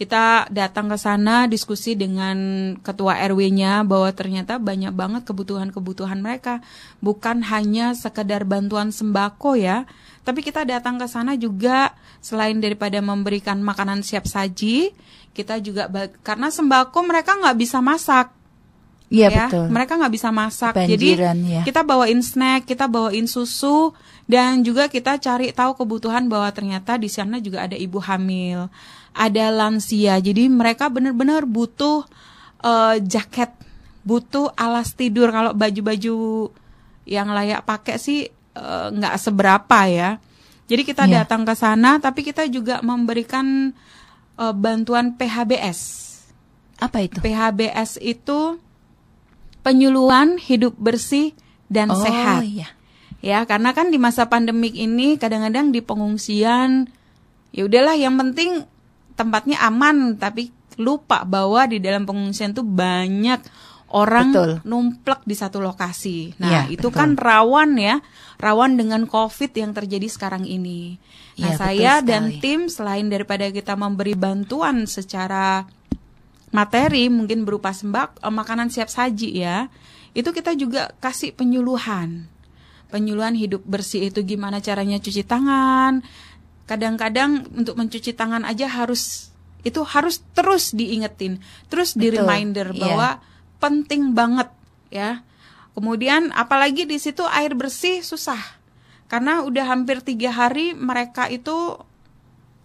Kita 0.00 0.48
datang 0.48 0.88
ke 0.88 0.96
sana 0.96 1.44
diskusi 1.44 1.92
dengan 1.92 2.72
ketua 2.80 3.20
RW-nya 3.20 3.84
bahwa 3.84 4.08
ternyata 4.16 4.56
banyak 4.56 4.96
banget 4.96 5.28
kebutuhan-kebutuhan 5.28 6.24
mereka, 6.24 6.64
bukan 7.04 7.44
hanya 7.44 7.92
sekedar 7.92 8.48
bantuan 8.48 8.96
sembako 8.96 9.60
ya, 9.60 9.84
tapi 10.24 10.40
kita 10.40 10.64
datang 10.64 10.96
ke 10.96 11.04
sana 11.04 11.36
juga 11.36 11.92
selain 12.24 12.56
daripada 12.64 12.96
memberikan 13.04 13.60
makanan 13.60 14.00
siap 14.00 14.24
saji, 14.24 14.96
kita 15.36 15.60
juga 15.60 15.84
karena 16.24 16.48
sembako 16.48 17.04
mereka 17.04 17.36
nggak 17.36 17.58
bisa 17.60 17.84
masak. 17.84 18.32
Iya 19.10 19.28
ya, 19.28 19.46
betul. 19.50 19.66
mereka 19.74 19.92
nggak 19.98 20.14
bisa 20.14 20.30
masak. 20.30 20.72
Kebanjiran, 20.80 21.36
Jadi 21.36 21.54
ya. 21.60 21.62
kita 21.66 21.82
bawain 21.82 22.22
snack, 22.22 22.62
kita 22.64 22.86
bawain 22.86 23.26
susu, 23.26 23.90
dan 24.30 24.62
juga 24.62 24.86
kita 24.86 25.18
cari 25.18 25.50
tahu 25.50 25.74
kebutuhan 25.74 26.30
bahwa 26.30 26.46
ternyata 26.54 26.94
di 26.94 27.10
sana 27.10 27.42
juga 27.42 27.66
ada 27.66 27.74
ibu 27.74 27.98
hamil, 27.98 28.70
ada 29.14 29.50
lansia. 29.50 30.18
Jadi 30.18 30.46
mereka 30.46 30.86
benar-benar 30.88 31.44
butuh 31.46 32.06
eh, 32.62 32.96
jaket, 33.02 33.50
butuh 34.06 34.52
alas 34.54 34.94
tidur. 34.94 35.30
Kalau 35.32 35.52
baju-baju 35.56 36.16
yang 37.08 37.28
layak 37.34 37.66
pakai 37.66 37.96
sih 37.98 38.28
eh, 38.30 38.86
nggak 38.92 39.16
seberapa 39.18 39.80
ya. 39.90 40.20
Jadi 40.70 40.82
kita 40.86 41.10
Iya. 41.10 41.26
datang 41.26 41.42
ke 41.42 41.54
sana, 41.58 41.98
tapi 41.98 42.22
kita 42.22 42.46
juga 42.46 42.78
memberikan 42.80 43.74
eh, 44.38 44.54
bantuan 44.54 45.18
PHBS. 45.18 46.08
Apa 46.80 47.04
itu? 47.04 47.20
PHBS 47.20 48.00
itu 48.00 48.56
penyuluhan 49.60 50.40
hidup 50.40 50.72
bersih 50.80 51.36
dan 51.68 51.92
oh, 51.92 52.00
sehat. 52.00 52.40
iya. 52.44 52.68
Ya, 53.20 53.44
karena 53.44 53.76
kan 53.76 53.92
di 53.92 54.00
masa 54.00 54.24
pandemik 54.32 54.72
ini 54.72 55.20
kadang-kadang 55.20 55.76
di 55.76 55.84
pengungsian 55.84 56.88
ya 57.52 57.68
udahlah 57.68 57.92
yang 57.98 58.16
penting 58.16 58.64
tempatnya 59.20 59.60
aman, 59.60 60.16
tapi 60.16 60.48
lupa 60.80 61.28
bahwa 61.28 61.68
di 61.68 61.76
dalam 61.76 62.08
pengungsian 62.08 62.56
tuh 62.56 62.64
banyak 62.64 63.44
orang 63.92 64.32
Betul. 64.32 64.50
numplek 64.64 65.20
di 65.28 65.36
satu 65.36 65.60
lokasi. 65.60 66.38
Nah, 66.40 66.70
itu 66.72 66.88
betul. 66.88 66.96
kan 66.96 67.10
rawan 67.20 67.76
ya, 67.76 68.00
rawan 68.40 68.80
dengan 68.80 69.04
Covid 69.04 69.52
yang 69.52 69.76
terjadi 69.76 70.08
sekarang 70.08 70.48
ini. 70.48 70.96
Nah, 71.36 71.52
betul 71.52 71.60
saya 71.60 71.92
dan 72.00 72.40
tim 72.40 72.72
selain 72.72 73.12
daripada 73.12 73.50
kita 73.52 73.76
memberi 73.76 74.16
bantuan 74.16 74.88
secara 74.88 75.68
materi 76.50 77.06
mungkin 77.08 77.46
berupa 77.46 77.70
sembak 77.70 78.18
eh, 78.20 78.30
makanan 78.30 78.68
siap 78.70 78.90
saji 78.90 79.42
ya 79.42 79.70
itu 80.12 80.26
kita 80.34 80.58
juga 80.58 80.90
kasih 80.98 81.30
penyuluhan 81.34 82.26
penyuluhan 82.90 83.38
hidup 83.38 83.62
bersih 83.62 84.10
itu 84.10 84.26
gimana 84.26 84.58
caranya 84.58 84.98
cuci 84.98 85.22
tangan 85.22 86.02
kadang-kadang 86.70 87.50
untuk 87.50 87.74
mencuci 87.74 88.14
tangan 88.14 88.46
aja 88.46 88.70
harus 88.70 89.34
itu 89.66 89.82
harus 89.82 90.22
terus 90.38 90.70
diingetin 90.70 91.42
terus 91.66 91.98
di 91.98 92.14
reminder 92.14 92.70
iya. 92.70 92.78
bahwa 92.78 93.08
penting 93.58 94.14
banget 94.14 94.46
ya 94.94 95.26
kemudian 95.74 96.30
apalagi 96.30 96.86
di 96.86 97.02
situ 97.02 97.26
air 97.26 97.58
bersih 97.58 98.06
susah 98.06 98.38
karena 99.10 99.42
udah 99.42 99.66
hampir 99.66 99.98
tiga 100.06 100.30
hari 100.30 100.72
mereka 100.78 101.26
itu 101.26 101.74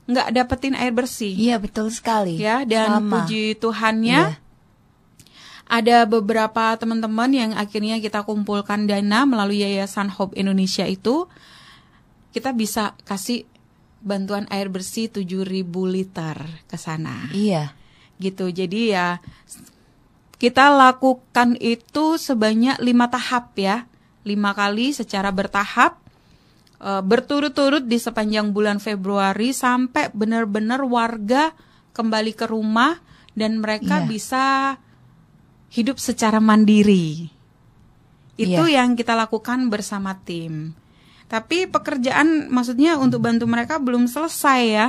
nggak 0.06 0.30
dapetin 0.38 0.78
air 0.78 0.94
bersih 0.94 1.34
Iya 1.34 1.58
betul 1.58 1.90
sekali. 1.90 2.38
ya 2.38 2.62
dan 2.62 3.02
Sama. 3.02 3.26
puji 3.26 3.58
Tuhannya 3.58 4.38
Iya. 4.38 4.38
ada 5.66 5.98
beberapa 6.06 6.78
teman-teman 6.78 7.34
yang 7.34 7.52
akhirnya 7.58 7.98
kita 7.98 8.22
kumpulkan 8.22 8.86
dana 8.86 9.26
melalui 9.26 9.66
Yayasan 9.66 10.14
Hope 10.14 10.38
Indonesia 10.38 10.86
itu 10.86 11.26
kita 12.38 12.54
bisa 12.54 12.94
kasih 13.10 13.50
bantuan 14.06 14.46
air 14.54 14.70
bersih 14.70 15.10
7000 15.10 15.66
liter 15.90 16.38
ke 16.70 16.78
sana 16.78 17.26
Iya. 17.34 17.74
gitu 18.22 18.48
jadi 18.48 18.82
ya 18.94 19.08
kita 20.38 20.70
lakukan 20.70 21.58
itu 21.58 22.16
sebanyak 22.16 22.78
lima 22.80 23.10
tahap 23.10 23.58
ya 23.58 23.90
lima 24.22 24.54
kali 24.54 24.94
secara 24.94 25.34
bertahap 25.34 25.98
eh, 26.80 27.02
berturut-turut 27.02 27.84
di 27.84 27.98
sepanjang 27.98 28.54
bulan 28.54 28.78
Februari 28.78 29.52
sampai 29.52 30.14
benar-benar 30.14 30.86
warga 30.86 31.52
kembali 31.96 32.32
ke 32.38 32.46
rumah 32.46 33.00
dan 33.34 33.58
mereka 33.58 34.04
Iya. 34.04 34.08
bisa 34.08 34.46
hidup 35.74 35.98
secara 35.98 36.38
mandiri 36.38 37.32
itu 38.36 38.64
Iya. 38.68 38.84
yang 38.84 38.94
kita 38.94 39.16
lakukan 39.16 39.72
bersama 39.72 40.20
tim 40.22 40.76
tapi 41.36 41.68
pekerjaan 41.68 42.48
maksudnya 42.48 42.96
untuk 42.96 43.20
bantu 43.20 43.44
mereka 43.44 43.76
belum 43.76 44.08
selesai 44.08 44.62
ya 44.64 44.88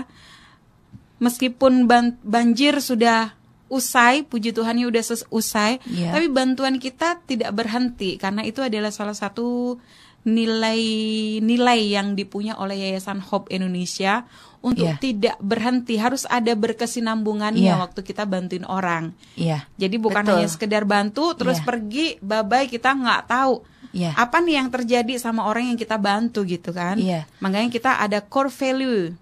meskipun 1.19 1.91
ban- 1.91 2.15
banjir 2.23 2.79
sudah 2.79 3.35
usai, 3.67 4.23
puji 4.23 4.55
Tuhannya 4.55 4.87
udah 4.87 5.03
ses- 5.03 5.27
usai, 5.27 5.83
Iya. 5.91 6.15
tapi 6.15 6.31
bantuan 6.31 6.79
kita 6.79 7.19
tidak 7.27 7.51
berhenti 7.51 8.15
karena 8.15 8.47
itu 8.47 8.63
adalah 8.63 8.95
salah 8.95 9.17
satu 9.17 9.75
nilai-nilai 10.23 11.81
yang 11.89 12.15
dipunya 12.15 12.55
oleh 12.55 12.79
Yayasan 12.79 13.19
Hope 13.23 13.51
Indonesia 13.51 14.27
untuk 14.67 14.83
Iya. 14.83 14.99
tidak 14.99 15.37
berhenti, 15.39 15.95
harus 15.95 16.27
ada 16.27 16.51
berkesinambungannya 16.59 17.71
Iya. 17.71 17.79
waktu 17.79 18.03
kita 18.03 18.27
bantuin 18.27 18.67
orang. 18.67 19.15
Iya. 19.39 19.63
Jadi 19.79 19.97
bukan 20.03 20.27
Betul. 20.27 20.43
hanya 20.43 20.49
sekedar 20.51 20.83
bantu 20.83 21.39
terus 21.39 21.63
Iya. 21.63 21.67
pergi, 21.71 22.07
bye-bye 22.19 22.67
kita 22.67 22.91
nggak 22.91 23.23
tahu 23.31 23.63
Iya. 23.95 24.11
apa 24.19 24.43
nih 24.43 24.59
yang 24.59 24.69
terjadi 24.75 25.15
sama 25.23 25.47
orang 25.47 25.71
yang 25.71 25.79
kita 25.79 25.95
bantu 25.97 26.43
gitu 26.43 26.75
kan. 26.75 26.99
Iya. 26.99 27.31
Makanya 27.39 27.71
kita 27.71 28.03
ada 28.03 28.19
core 28.19 28.51
value. 28.51 29.15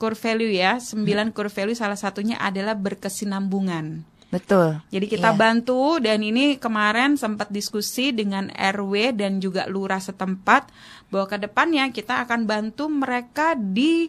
Core 0.00 0.18
value 0.18 0.50
ya, 0.56 0.80
sembilan 0.80 1.30
core 1.30 1.52
value 1.52 1.76
salah 1.76 1.94
satunya 1.94 2.40
adalah 2.40 2.74
berkesinambungan. 2.74 4.08
Betul. 4.32 4.80
Jadi 4.88 5.06
kita 5.12 5.36
Iya. 5.36 5.38
bantu 5.38 6.00
dan 6.00 6.24
ini 6.24 6.56
kemarin 6.56 7.20
sempat 7.20 7.52
diskusi 7.52 8.16
dengan 8.16 8.48
RW 8.48 9.12
dan 9.12 9.44
juga 9.44 9.68
lurah 9.68 10.00
setempat 10.00 10.72
bahwa 11.12 11.28
ke 11.28 11.36
depannya 11.36 11.84
kita 11.92 12.24
akan 12.24 12.48
bantu 12.48 12.88
mereka 12.88 13.52
di 13.52 14.08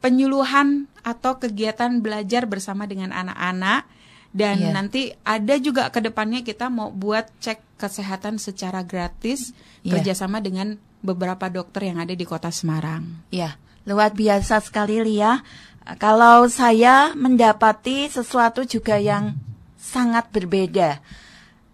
penyuluhan 0.00 0.88
atau 1.04 1.36
kegiatan 1.36 2.00
belajar 2.00 2.44
bersama 2.48 2.84
dengan 2.88 3.12
anak-anak 3.12 3.84
dan 4.30 4.56
Iya. 4.62 4.70
nanti 4.72 5.02
ada 5.26 5.54
juga 5.58 5.90
ke 5.90 6.00
depannya 6.00 6.40
kita 6.46 6.70
mau 6.70 6.88
buat 6.94 7.26
cek 7.42 7.80
kesehatan 7.80 8.38
secara 8.38 8.84
gratis 8.84 9.52
Iya. 9.82 9.98
kerjasama 10.00 10.40
dengan 10.40 10.76
beberapa 11.00 11.48
dokter 11.48 11.88
yang 11.88 11.98
ada 12.00 12.12
di 12.12 12.24
kota 12.28 12.52
Semarang. 12.52 13.24
Ya, 13.32 13.56
luar 13.88 14.12
biasa 14.12 14.60
sekali 14.60 15.00
Lia. 15.00 15.40
Kalau 15.96 16.44
saya 16.52 17.16
mendapati 17.16 18.06
sesuatu 18.12 18.62
juga 18.68 19.00
yang 19.00 19.34
sangat 19.80 20.28
berbeda. 20.30 21.00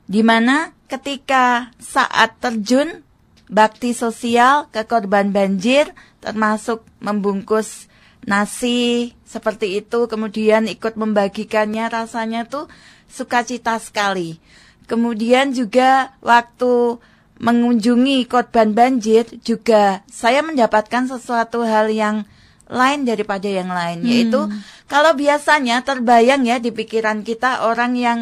Di 0.07 0.23
mana 0.23 0.71
ketika 0.87 1.75
saat 1.83 2.39
terjun 2.39 3.03
bakti 3.51 3.91
sosial 3.93 4.71
ke 4.71 4.87
korban 4.87 5.35
banjir 5.35 5.91
termasuk 6.23 6.87
membungkus 7.03 7.91
nasi 8.27 9.15
seperti 9.23 9.81
itu 9.81 10.11
kemudian 10.11 10.67
ikut 10.67 10.99
membagikannya 10.99 11.87
rasanya 11.89 12.45
tuh 12.45 12.67
sukacita 13.07 13.79
sekali. 13.79 14.43
Kemudian 14.87 15.51
juga 15.51 16.15
waktu 16.23 16.99
mengunjungi 17.39 18.27
korban 18.27 18.73
banjir 18.73 19.29
juga 19.45 20.01
saya 20.09 20.41
mendapatkan 20.41 21.11
sesuatu 21.11 21.63
hal 21.63 21.93
yang 21.93 22.25
lain 22.67 23.07
daripada 23.07 23.47
yang 23.47 23.71
lain 23.71 24.03
yaitu 24.03 24.51
kalau 24.91 25.15
biasanya 25.15 25.85
terbayang 25.87 26.43
ya 26.49 26.59
di 26.59 26.73
pikiran 26.73 27.23
kita 27.23 27.69
orang 27.69 27.95
yang 27.95 28.19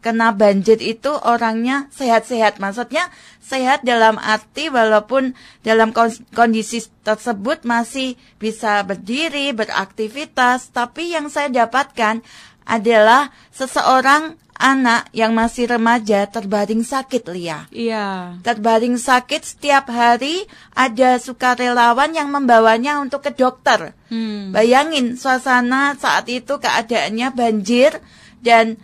terkena 0.00 0.32
banjir 0.32 0.80
itu 0.80 1.12
orangnya 1.12 1.92
sehat-sehat 1.92 2.56
maksudnya 2.56 3.12
sehat 3.44 3.84
dalam 3.84 4.16
arti 4.16 4.72
walaupun 4.72 5.36
dalam 5.60 5.92
kondisi 6.32 6.88
tersebut 7.04 7.68
masih 7.68 8.16
bisa 8.40 8.80
berdiri 8.80 9.52
beraktivitas 9.52 10.72
tapi 10.72 11.12
yang 11.12 11.28
saya 11.28 11.52
dapatkan 11.52 12.24
adalah 12.64 13.28
seseorang 13.52 14.40
anak 14.56 15.12
yang 15.12 15.36
masih 15.36 15.68
remaja 15.68 16.24
terbaring 16.32 16.80
sakit 16.80 17.28
Lia 17.36 17.68
Iya. 17.68 18.40
terbaring 18.40 18.96
sakit 18.96 19.44
setiap 19.44 19.92
hari 19.92 20.48
ada 20.72 21.20
sukarelawan 21.20 22.16
yang 22.16 22.32
membawanya 22.32 23.04
untuk 23.04 23.28
ke 23.28 23.36
dokter. 23.36 23.92
Hmm. 24.08 24.52
Bayangin 24.56 25.20
suasana 25.20 25.92
saat 26.00 26.24
itu 26.32 26.56
keadaannya 26.56 27.28
banjir 27.36 28.00
dan 28.40 28.80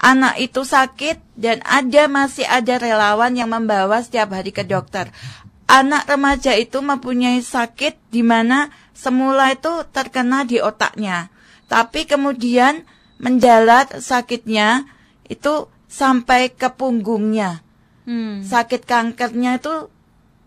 anak 0.00 0.40
itu 0.40 0.64
sakit 0.64 1.20
dan 1.36 1.60
ada 1.62 2.08
masih 2.08 2.48
ada 2.48 2.80
relawan 2.80 3.36
yang 3.36 3.52
membawa 3.52 4.00
setiap 4.00 4.32
hari 4.32 4.50
ke 4.50 4.64
dokter. 4.64 5.12
Anak 5.70 6.10
remaja 6.10 6.56
itu 6.58 6.82
mempunyai 6.82 7.44
sakit 7.44 8.10
di 8.10 8.26
mana 8.26 8.74
semula 8.90 9.54
itu 9.54 9.86
terkena 9.94 10.42
di 10.42 10.58
otaknya. 10.58 11.30
Tapi 11.70 12.08
kemudian 12.10 12.82
menjalar 13.22 14.02
sakitnya 14.02 14.88
itu 15.30 15.70
sampai 15.86 16.50
ke 16.50 16.72
punggungnya 16.74 17.62
Hmm. 18.10 18.42
sakit 18.42 18.90
kankernya 18.90 19.60
itu 19.62 19.92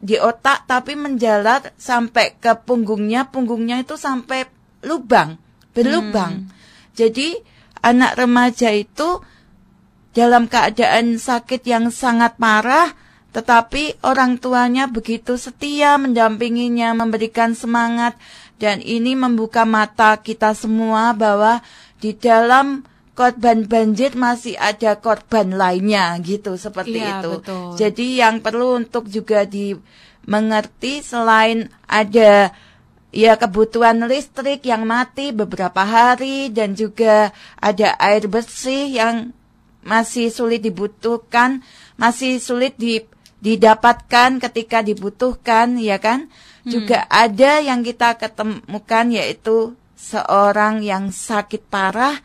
di 0.04 0.20
otak 0.20 0.68
tapi 0.68 1.00
menjalar 1.00 1.72
sampai 1.80 2.36
ke 2.36 2.60
punggungnya, 2.60 3.32
punggungnya 3.32 3.80
itu 3.80 3.96
sampai 3.96 4.50
lubang 4.84 5.40
berlubang. 5.72 6.52
Jadi 6.92 7.40
anak 7.80 8.20
remaja 8.20 8.68
itu 8.76 9.24
dalam 10.14 10.46
keadaan 10.46 11.18
sakit 11.18 11.66
yang 11.66 11.90
sangat 11.90 12.38
parah, 12.38 12.94
tetapi 13.34 13.98
orang 14.06 14.38
tuanya 14.38 14.86
begitu 14.86 15.42
setia 15.42 15.98
mendampinginya, 15.98 16.94
memberikan 16.94 17.58
semangat, 17.58 18.14
dan 18.62 18.80
ini 18.80 19.18
membuka 19.18 19.66
mata 19.66 20.16
kita 20.22 20.54
semua 20.54 21.18
bahwa 21.18 21.66
di 21.98 22.14
dalam 22.14 22.86
korban 23.18 23.66
banjir 23.66 24.14
masih 24.14 24.58
ada 24.58 24.98
korban 24.98 25.54
lainnya 25.54 26.14
gitu 26.22 26.58
seperti 26.58 27.02
Iya, 27.02 27.22
itu. 27.22 27.32
betul. 27.42 27.70
Jadi 27.78 28.08
yang 28.22 28.42
perlu 28.42 28.86
untuk 28.86 29.10
juga 29.10 29.46
dimengerti 29.46 31.02
selain 31.06 31.70
ada 31.86 32.54
ya 33.14 33.34
kebutuhan 33.38 34.02
listrik 34.10 34.66
yang 34.66 34.90
mati 34.90 35.30
beberapa 35.30 35.86
hari 35.86 36.50
dan 36.50 36.74
juga 36.74 37.30
ada 37.62 37.94
air 38.02 38.26
bersih 38.26 38.90
yang 38.90 39.30
masih 39.84 40.28
sulit 40.28 40.60
dibutuhkan, 40.60 41.62
masih 41.96 42.40
sulit 42.40 42.76
di, 42.76 43.04
didapatkan 43.38 44.42
ketika 44.42 44.82
dibutuhkan, 44.82 45.78
ya 45.78 46.00
kan? 46.00 46.32
Juga 46.64 47.04
ada 47.12 47.60
yang 47.60 47.84
kita 47.84 48.16
ketemukan 48.16 49.06
yaitu 49.12 49.76
seorang 49.94 50.80
yang 50.80 51.12
sakit 51.12 51.68
parah 51.68 52.16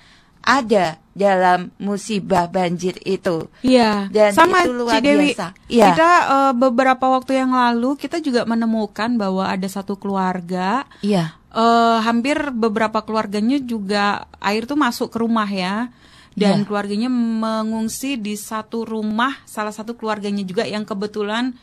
ada 0.40 0.96
dalam 1.12 1.74
musibah 1.82 2.46
banjir 2.46 2.94
itu. 3.02 3.50
Iya, 3.60 4.06
Dan 4.08 4.30
sama 4.32 4.62
itu 4.62 4.70
luar 4.72 4.94
Ci 4.96 5.02
Dewi. 5.02 5.34
biasa. 5.34 5.46
Iya. 5.66 5.86
Kita 5.90 6.10
eh, 6.30 6.52
beberapa 6.54 7.04
waktu 7.10 7.32
yang 7.36 7.52
lalu 7.52 7.98
kita 7.98 8.22
juga 8.22 8.46
menemukan 8.46 9.18
bahwa 9.18 9.50
ada 9.50 9.66
satu 9.66 9.98
keluarga 9.98 10.86
Iya. 11.02 11.34
eh, 11.50 11.98
hampir 12.06 12.54
beberapa 12.54 13.02
keluarganya 13.02 13.58
juga 13.58 14.30
air 14.38 14.64
tuh 14.64 14.78
masuk 14.78 15.10
ke 15.10 15.18
rumah 15.18 15.50
ya. 15.50 15.90
Dan 16.38 16.62
Iya. 16.62 16.64
keluarganya 16.64 17.10
mengungsi 17.10 18.14
di 18.14 18.38
satu 18.38 18.86
rumah, 18.86 19.34
salah 19.42 19.74
satu 19.74 19.98
keluarganya 19.98 20.46
juga 20.46 20.62
yang 20.62 20.86
kebetulan 20.86 21.58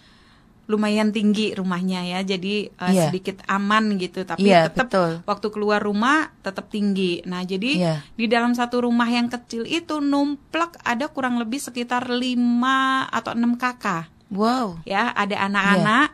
lumayan 0.65 1.13
tinggi 1.13 1.53
rumahnya 1.53 2.01
ya. 2.03 2.19
Jadi 2.21 2.67
eh, 2.67 2.91
Iya. 2.91 3.07
sedikit 3.07 3.37
aman 3.45 3.95
gitu, 3.95 4.25
tapi 4.25 4.49
Iya, 4.49 4.65
tetap 4.67 4.89
betul. 4.89 5.11
waktu 5.23 5.47
keluar 5.49 5.77
rumah 5.79 6.33
tetap 6.41 6.67
tinggi. 6.67 7.21
Nah, 7.23 7.45
jadi 7.45 7.71
Iya. 7.77 7.95
di 8.11 8.25
dalam 8.25 8.51
satu 8.51 8.81
rumah 8.81 9.05
yang 9.05 9.29
kecil 9.29 9.61
itu 9.63 10.01
numplek 10.01 10.75
ada 10.81 11.05
kurang 11.07 11.37
lebih 11.37 11.61
sekitar 11.61 12.09
5 12.09 12.65
atau 13.07 13.37
6 13.37 13.53
kakak 13.55 14.09
Wow. 14.27 14.81
ya 14.83 15.13
ada 15.13 15.37
anak-anak. 15.45 16.09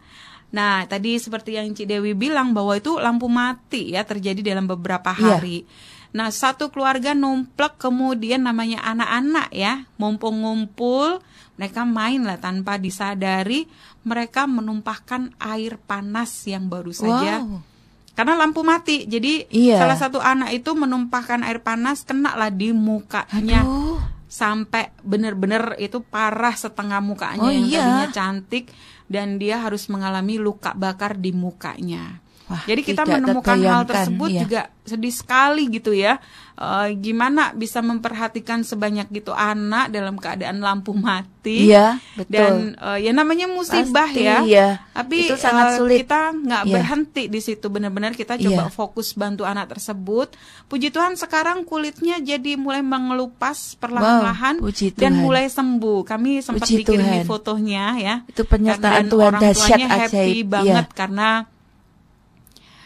Nah, 0.51 0.84
tadi 0.84 1.15
seperti 1.15 1.56
yang 1.56 1.72
Ci 1.72 1.88
Dewi 1.88 2.12
bilang 2.12 2.51
bahwa 2.51 2.75
itu 2.75 3.00
lampu 3.00 3.32
mati 3.32 3.96
ya 3.96 4.03
terjadi 4.03 4.44
dalam 4.44 4.68
beberapa 4.68 5.15
Iya. 5.15 5.39
hari. 5.39 5.63
Nah, 6.12 6.27
satu 6.27 6.68
keluarga 6.68 7.15
numplek 7.15 7.80
kemudian 7.80 8.44
namanya 8.44 8.84
anak-anak 8.84 9.48
ya, 9.56 9.88
mumpung 9.96 10.44
ngumpul, 10.44 11.24
mereka 11.56 11.88
main 11.88 12.27
lah 12.27 12.36
tanpa 12.36 12.75
disadari, 12.75 13.63
mereka 14.03 14.44
menumpahkan 14.44 15.32
air 15.39 15.80
panas 15.80 16.44
yang 16.44 16.68
baru 16.68 16.91
saja 16.91 17.39
Wow. 17.39 17.63
karena 18.12 18.34
lampu 18.36 18.60
mati. 18.60 19.08
Jadi 19.08 19.48
Iya. 19.48 19.80
salah 19.80 19.96
satu 19.96 20.20
anak 20.20 20.51
itu 20.51 20.75
menumpahkan 20.75 21.48
air 21.48 21.63
panas 21.63 22.03
kena 22.03 22.36
lah 22.36 22.51
di 22.51 22.75
mukanya 22.75 23.63
Aduh. 23.63 24.03
sampai 24.27 24.91
bener-bener 25.00 25.80
itu 25.80 26.03
parah 26.03 26.56
setengah 26.56 27.00
mukanya 27.00 27.48
Oh, 27.48 27.53
yang 27.56 27.68
iya. 27.72 27.80
tadinya 27.80 28.08
cantik 28.12 28.65
dan 29.08 29.39
dia 29.39 29.63
harus 29.63 29.88
mengalami 29.88 30.36
luka 30.36 30.75
bakar 30.75 31.15
di 31.15 31.32
mukanya. 31.32 32.20
Wah, 32.51 32.63
Jadi 32.67 32.81
kita 32.84 33.08
menemukan 33.08 33.58
hal 33.58 33.88
tersebut 33.88 34.27
iya. 34.27 34.41
juga 34.43 34.62
sedih 34.81 35.13
sekali 35.13 35.72
gitu 35.72 35.96
ya. 35.96 36.20
Eh, 36.53 36.93
gimana 36.96 37.55
bisa 37.55 37.79
memperhatikan 37.79 38.62
sebanyak 38.62 39.08
gitu 39.10 39.31
anak 39.31 39.88
dalam 39.88 40.13
keadaan 40.13 40.60
lampu 40.60 40.91
mati? 40.91 41.65
Iya, 41.65 41.96
betul. 42.13 42.27
Dan 42.29 42.53
eh, 42.75 42.98
ya 43.01 43.11
namanya 43.11 43.48
musibah 43.48 44.05
Pasti, 44.05 44.22
ya. 44.22 44.44
iya. 44.44 44.68
Tapi 44.92 45.25
Itu 45.25 45.40
sangat 45.40 45.74
eh, 45.74 45.77
sulit. 45.79 45.98
kita 46.03 46.35
nggak 46.35 46.64
Iya. 46.68 46.74
berhenti 46.75 47.24
di 47.25 47.40
situ 47.40 47.66
benar-benar 47.66 48.14
kita 48.14 48.35
coba 48.35 48.68
Iya. 48.68 48.70
fokus 48.70 49.16
bantu 49.16 49.42
anak 49.42 49.72
tersebut. 49.72 50.35
Puji 50.68 50.92
Tuhan 50.92 51.16
sekarang 51.16 51.64
kulitnya 51.64 52.20
jadi 52.20 52.59
mulai 52.59 52.83
mengelupas 52.83 53.79
perlahan-lahan 53.79 54.59
Wow, 54.59 54.70
dan 54.94 55.14
mulai 55.16 55.48
sembuh. 55.48 56.03
Kami 56.03 56.42
sempat 56.42 56.68
dikirimi 56.68 57.24
fotonya 57.24 57.85
ya. 57.96 58.16
Itu 58.27 58.44
penyertaan 58.44 59.07
Tuhan 59.07 59.29
orang 59.29 59.42
dahsyat 59.42 59.77
tuanya 59.77 59.87
happy 59.87 60.18
ajaib. 60.35 60.46
banget 60.46 60.85
Iya. 60.85 60.94
karena 60.94 61.29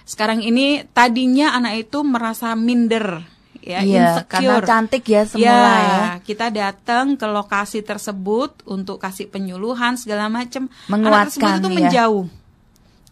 sekarang 0.06 0.40
ini 0.40 0.86
tadinya 0.94 1.58
anak 1.58 1.90
itu 1.90 2.06
merasa 2.06 2.54
minder 2.54 3.26
ya 3.58 3.82
Iya, 3.82 4.22
insecure. 4.22 4.30
karena 4.30 4.56
cantik 4.62 5.04
ya 5.10 5.26
semula 5.26 5.50
ya, 5.50 5.82
ya. 5.82 6.10
kita 6.22 6.54
datang 6.54 7.18
ke 7.18 7.26
lokasi 7.26 7.82
tersebut 7.82 8.62
untuk 8.70 9.02
kasih 9.02 9.26
penyuluhan 9.26 9.98
segala 9.98 10.30
macam. 10.30 10.70
Anak 10.86 11.34
tersebut 11.34 11.50
itu 11.66 11.70
ya. 11.70 11.76
menjauh 11.82 12.26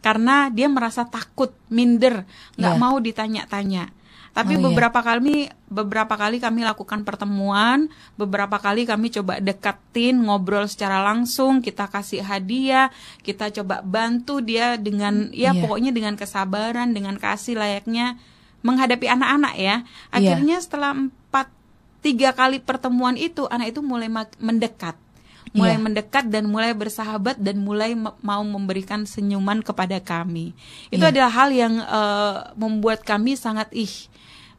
karena 0.03 0.51
dia 0.53 0.67
merasa 0.67 1.07
takut, 1.07 1.55
minder, 1.71 2.27
nggak 2.59 2.75
Iya. 2.75 2.81
mau 2.83 2.99
ditanya-tanya. 2.99 3.89
Tapi 4.33 4.57
Oh, 4.57 4.59
iya. 4.59 4.65
beberapa 4.65 4.99
kali 5.05 5.45
beberapa 5.69 6.17
kali 6.17 6.41
kami 6.41 6.65
lakukan 6.65 7.05
pertemuan, 7.05 7.85
beberapa 8.17 8.57
kali 8.57 8.89
kami 8.89 9.13
coba 9.13 9.37
deketin, 9.37 10.25
ngobrol 10.25 10.65
secara 10.65 11.05
langsung, 11.05 11.61
kita 11.61 11.85
kasih 11.85 12.25
hadiah, 12.25 12.89
kita 13.21 13.53
coba 13.61 13.85
bantu 13.85 14.41
dia 14.41 14.73
dengan 14.81 15.29
ya 15.29 15.53
Iya. 15.53 15.61
pokoknya 15.61 15.93
dengan 15.93 16.17
kesabaran, 16.17 16.97
dengan 16.97 17.21
kasih 17.21 17.53
layaknya 17.61 18.17
menghadapi 18.65 19.05
anak-anak 19.05 19.53
ya. 19.53 19.75
Iya. 19.77 19.77
Akhirnya 20.09 20.57
setelah 20.57 20.97
empat 20.97 21.53
tiga 22.01 22.33
kali 22.33 22.57
pertemuan 22.57 23.13
itu 23.21 23.45
anak 23.53 23.77
itu 23.77 23.85
mulai 23.85 24.09
mendekat 24.41 24.97
mulai 25.53 25.77
Iya. 25.77 25.83
mendekat 25.85 26.25
dan 26.33 26.49
mulai 26.49 26.73
bersahabat 26.73 27.37
dan 27.37 27.61
mulai 27.61 27.93
mau 27.97 28.41
memberikan 28.41 29.05
senyuman 29.05 29.61
kepada 29.61 30.01
kami 30.01 30.57
itu 30.89 31.01
Iya. 31.01 31.13
adalah 31.13 31.31
hal 31.31 31.49
yang 31.53 31.73
eh, 31.79 32.35
membuat 32.57 33.05
kami 33.05 33.37
sangat 33.37 33.69
ih 33.71 34.09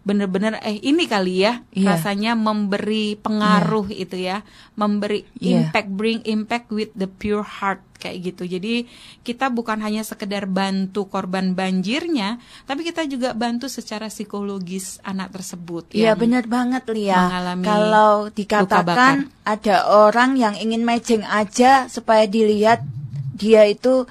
benar-benar 0.04 0.60
eh 0.60 0.76
ini 0.84 1.08
kali 1.08 1.48
ya 1.48 1.64
Iya. 1.72 1.96
rasanya 1.96 2.36
memberi 2.36 3.16
pengaruh 3.16 3.88
itu 3.88 4.20
ya 4.20 4.44
memberi 4.76 5.24
Iya. 5.40 5.72
impact 5.72 5.88
bring 5.90 6.20
impact 6.28 6.68
with 6.68 6.92
the 6.92 7.08
pure 7.08 7.40
heart 7.40 7.80
kayak 7.96 8.20
gitu 8.20 8.44
jadi 8.44 8.84
kita 9.24 9.48
bukan 9.48 9.80
hanya 9.80 10.04
sekedar 10.04 10.44
bantu 10.44 11.08
korban 11.08 11.56
banjirnya 11.56 12.36
tapi 12.68 12.84
kita 12.84 13.08
juga 13.08 13.32
bantu 13.32 13.64
secara 13.64 14.12
psikologis 14.12 15.00
anak 15.00 15.32
tersebut 15.32 15.88
Iya 15.96 16.12
yang 16.12 16.20
benar 16.20 16.44
banget 16.44 16.84
Lia. 16.92 17.16
Kalau 17.64 18.28
dikatakan 18.28 19.32
ada 19.42 19.76
orang 19.88 20.36
yang 20.36 20.52
ingin 20.54 20.84
mejeng 20.84 21.24
aja 21.24 21.88
supaya 21.88 22.28
dilihat 22.28 22.84
dia 23.32 23.64
itu 23.64 24.04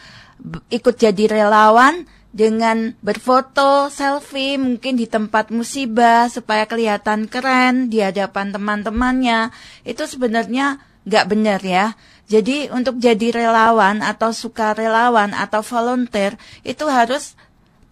ikut 0.73 0.95
jadi 0.97 1.23
relawan 1.29 2.09
dengan 2.33 2.97
berfoto 3.05 3.93
selfie 3.93 4.57
mungkin 4.57 4.97
di 4.97 5.05
tempat 5.05 5.53
musibah 5.53 6.27
supaya 6.33 6.65
kelihatan 6.65 7.29
keren 7.29 7.93
di 7.93 8.01
hadapan 8.01 8.49
teman-temannya. 8.49 9.53
Itu 9.85 10.09
sebenarnya 10.09 10.81
nggak 11.05 11.25
benar 11.29 11.61
ya. 11.61 11.93
Jadi 12.25 12.73
untuk 12.73 12.97
jadi 12.97 13.45
relawan 13.45 14.01
atau 14.01 14.33
sukarelawan 14.33 15.37
atau 15.37 15.61
volunteer 15.61 16.33
itu 16.65 16.89
harus 16.89 17.37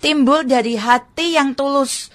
timbul 0.02 0.42
dari 0.42 0.74
hati 0.82 1.38
yang 1.38 1.54
tulus, 1.54 2.10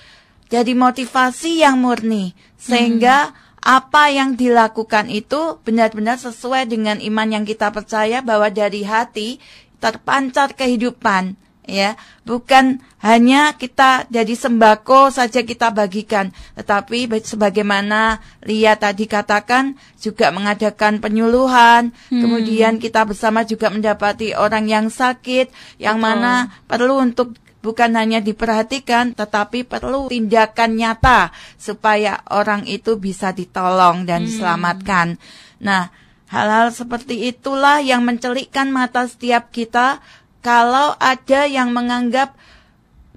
dari 0.51 0.75
motivasi 0.75 1.63
yang 1.63 1.79
murni, 1.79 2.35
sehingga 2.59 3.31
apa 3.63 4.11
yang 4.11 4.35
dilakukan 4.35 5.07
itu 5.07 5.63
benar-benar 5.63 6.19
sesuai 6.19 6.67
dengan 6.67 6.99
iman 6.99 7.29
yang 7.31 7.45
kita 7.47 7.71
percaya 7.71 8.23
bahwa 8.23 8.51
dari 8.51 8.83
hati 8.83 9.39
terpancar 9.79 10.57
kehidupan, 10.59 11.39
ya, 11.67 11.99
bukan 12.25 12.81
hanya 13.03 13.55
kita 13.55 14.07
jadi 14.09 14.33
sembako 14.33 15.13
saja 15.13 15.43
kita 15.43 15.75
bagikan, 15.75 16.33
tetapi 16.57 17.11
ba- 17.11 17.23
sebagaimana 17.23 18.23
Lia 18.47 18.79
tadi 18.79 19.05
katakan 19.05 19.77
juga 20.01 20.33
mengadakan 20.33 21.03
penyuluhan, 21.03 21.93
kemudian 22.09 22.79
kita 22.79 23.05
bersama 23.05 23.43
juga 23.43 23.69
mendapati 23.69 24.33
orang 24.33 24.71
yang 24.71 24.87
sakit, 24.89 25.53
yang 25.83 25.99
Betul. 26.01 26.07
mana 26.07 26.33
perlu 26.67 27.03
untuk 27.03 27.37
bukan 27.67 27.99
hanya 27.99 28.23
diperhatikan 28.23 29.19
tetapi 29.19 29.67
perlu 29.67 30.07
tindakan 30.07 30.79
nyata 30.79 31.35
supaya 31.59 32.23
orang 32.31 32.63
itu 32.71 32.95
bisa 32.95 33.35
ditolong 33.35 34.07
dan 34.07 34.23
diselamatkan. 34.23 35.19
Nah, 35.59 35.91
hal-hal 36.31 36.71
seperti 36.71 37.27
itulah 37.27 37.83
yang 37.83 38.07
mencelikkan 38.07 38.71
mata 38.71 39.11
setiap 39.11 39.51
kita 39.51 39.99
kalau 40.47 40.95
ada 40.97 41.43
yang 41.45 41.75
menganggap 41.75 42.39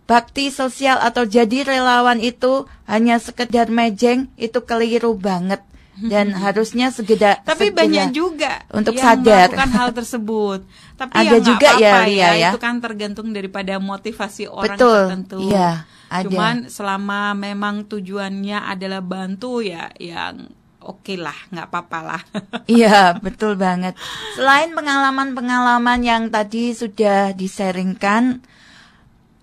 bakti 0.04 0.50
sosial 0.50 0.98
atau 0.98 1.22
jadi 1.22 1.62
relawan 1.64 2.18
itu 2.18 2.66
hanya 2.84 3.22
sekedar 3.22 3.70
mejeng 3.70 4.26
itu 4.36 4.60
keliru 4.60 5.14
banget. 5.14 5.62
dan 6.00 6.32
harusnya 6.48 6.90
segeda 6.90 7.44
Tapi 7.44 7.70
segera- 7.70 7.80
banyak 7.84 8.08
juga 8.10 8.64
untuk 8.72 8.96
yang 8.96 9.20
sadar. 9.20 9.52
melakukan 9.52 9.72
hal 9.76 9.90
tersebut. 10.00 10.60
Tapi 10.96 11.12
Ada 11.12 11.28
ya 11.28 11.40
juga 11.44 11.70
ya, 11.76 11.92
apa-apa 11.92 12.08
Lia, 12.08 12.30
ya. 12.34 12.50
Itu 12.50 12.58
kan 12.58 12.80
tergantung 12.80 13.28
daripada 13.30 13.76
motivasi 13.78 14.48
orang 14.48 14.80
Betul, 14.80 14.96
tertentu. 15.12 15.38
iya, 15.44 15.84
ada. 16.08 16.24
Cuman 16.24 16.56
selama 16.72 17.36
memang 17.36 17.84
tujuannya 17.84 18.64
adalah 18.64 19.04
bantu 19.04 19.60
ya, 19.60 19.92
yang 20.00 20.48
oke 20.90 21.14
lah, 21.14 21.38
nggak 21.54 21.68
apa-apa 21.70 22.00
lah. 22.02 22.22
Iya, 22.70 23.18
betul 23.22 23.58
banget. 23.58 23.94
Selain 24.34 24.74
pengalaman-pengalaman 24.74 26.02
yang 26.02 26.24
tadi 26.34 26.74
sudah 26.74 27.34
disaringkan, 27.34 28.42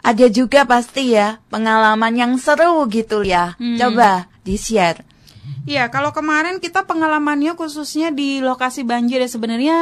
ada 0.06 0.26
juga 0.30 0.62
pasti 0.62 1.14
ya 1.14 1.42
pengalaman 1.50 2.14
yang 2.14 2.32
seru 2.38 2.87
gitu 2.87 3.26
ya. 3.26 3.59
Hmm. 3.59 3.74
Coba 3.74 4.30
di-share. 4.46 5.02
Iya, 5.66 5.90
kalau 5.90 6.14
kemarin 6.14 6.62
kita 6.62 6.87
pengalamannya 6.87 7.59
khususnya 7.59 8.14
di 8.14 8.38
lokasi 8.38 8.87
banjir 8.87 9.18
ya 9.18 9.30
sebenarnya 9.30 9.78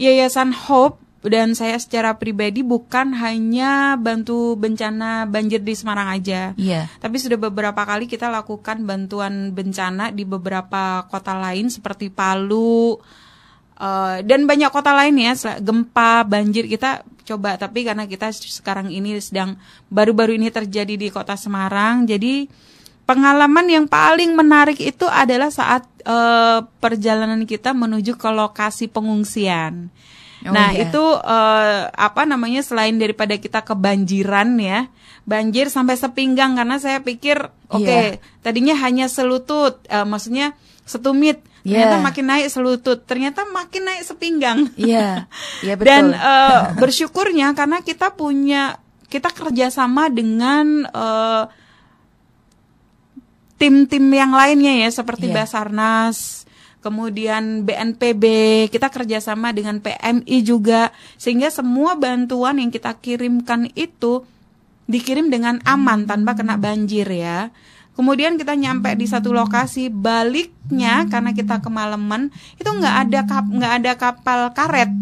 Yayasan 0.00 0.56
Hope 0.56 1.03
dan 1.24 1.56
saya 1.56 1.80
secara 1.80 2.20
pribadi 2.20 2.60
bukan 2.60 3.16
hanya 3.16 3.96
bantu 3.96 4.60
bencana 4.60 5.24
banjir 5.24 5.64
di 5.64 5.72
Semarang 5.72 6.12
aja. 6.12 6.52
Iya. 6.60 6.92
Tapi 7.00 7.16
sudah 7.16 7.40
beberapa 7.40 7.80
kali 7.80 8.04
kita 8.04 8.28
lakukan 8.28 8.84
bantuan 8.84 9.56
bencana 9.56 10.12
di 10.12 10.28
beberapa 10.28 11.08
kota 11.08 11.32
lain 11.40 11.72
seperti 11.72 12.12
Palu 12.12 13.00
eh, 13.80 14.20
dan 14.20 14.44
banyak 14.44 14.68
kota 14.68 14.92
lain 14.92 15.16
ya, 15.16 15.32
gempa, 15.64 16.28
banjir 16.28 16.68
kita 16.68 17.00
coba. 17.24 17.56
Tapi 17.56 17.88
karena 17.88 18.04
kita 18.04 18.28
sekarang 18.28 18.92
ini 18.92 19.16
sedang 19.24 19.56
baru-baru 19.88 20.36
ini 20.36 20.52
terjadi 20.52 20.92
di 20.92 21.08
kota 21.08 21.40
Semarang, 21.40 22.04
jadi 22.04 22.44
pengalaman 23.08 23.64
yang 23.68 23.86
paling 23.88 24.36
menarik 24.36 24.76
itu 24.76 25.08
adalah 25.08 25.48
saat 25.48 25.88
eh, 26.04 26.60
perjalanan 26.84 27.48
kita 27.48 27.72
menuju 27.72 28.12
ke 28.20 28.28
lokasi 28.28 28.92
pengungsian. 28.92 29.88
Oh, 30.44 30.52
nah 30.52 30.76
iya. 30.76 30.86
itu 30.92 31.04
eh, 31.24 31.80
apa 31.88 32.28
namanya 32.28 32.60
selain 32.60 33.00
daripada 33.00 33.32
kita 33.40 33.64
kebanjiran 33.64 34.60
ya, 34.60 34.92
banjir 35.24 35.72
sampai 35.72 35.96
sepinggang 35.96 36.52
karena 36.52 36.76
saya 36.76 37.00
pikir 37.00 37.48
oke 37.72 37.80
Iya. 37.80 38.20
tadinya 38.44 38.76
hanya 38.76 39.08
selutut, 39.08 39.80
eh, 39.88 40.04
maksudnya 40.04 40.52
setumit, 40.84 41.40
ternyata 41.64 41.96
Iya. 41.96 42.04
makin 42.04 42.24
naik 42.28 42.48
selutut, 42.52 43.08
ternyata 43.08 43.48
makin 43.48 43.88
naik 43.88 44.04
sepinggang. 44.04 44.68
Iya. 44.76 45.24
Iya 45.64 45.74
betul. 45.80 45.88
Dan 45.88 46.04
eh, 46.12 46.60
bersyukurnya 46.76 47.56
karena 47.56 47.80
kita 47.80 48.12
punya 48.12 48.76
kita 49.08 49.32
kerjasama 49.32 50.12
dengan 50.12 50.84
eh, 50.84 51.44
tim-tim 53.56 54.04
yang 54.12 54.34
lainnya 54.34 54.84
ya 54.84 54.90
seperti 54.92 55.32
Iya. 55.32 55.34
Basarnas, 55.40 56.44
kemudian 56.84 57.64
BNPB, 57.64 58.24
kita 58.68 58.92
kerjasama 58.92 59.56
dengan 59.56 59.80
PMI 59.80 60.36
juga 60.44 60.92
sehingga 61.16 61.48
semua 61.48 61.96
bantuan 61.96 62.60
yang 62.60 62.68
kita 62.68 62.92
kirimkan 63.00 63.72
itu 63.72 64.28
dikirim 64.84 65.32
dengan 65.32 65.64
aman 65.64 66.04
tanpa 66.04 66.36
kena 66.36 66.60
banjir 66.60 67.08
ya. 67.08 67.48
Kemudian 67.96 68.36
kita 68.36 68.52
nyampe 68.52 68.92
di 69.00 69.08
satu 69.08 69.32
lokasi, 69.32 69.88
baliknya 69.88 71.08
karena 71.08 71.32
kita 71.32 71.64
kemalaman 71.64 72.28
itu 72.60 72.68
nggak 72.68 72.96
ada 73.08 73.20
kap 73.24 73.46
nggak 73.48 73.72
ada 73.80 73.92
kapal 73.96 74.40
karet. 74.52 74.92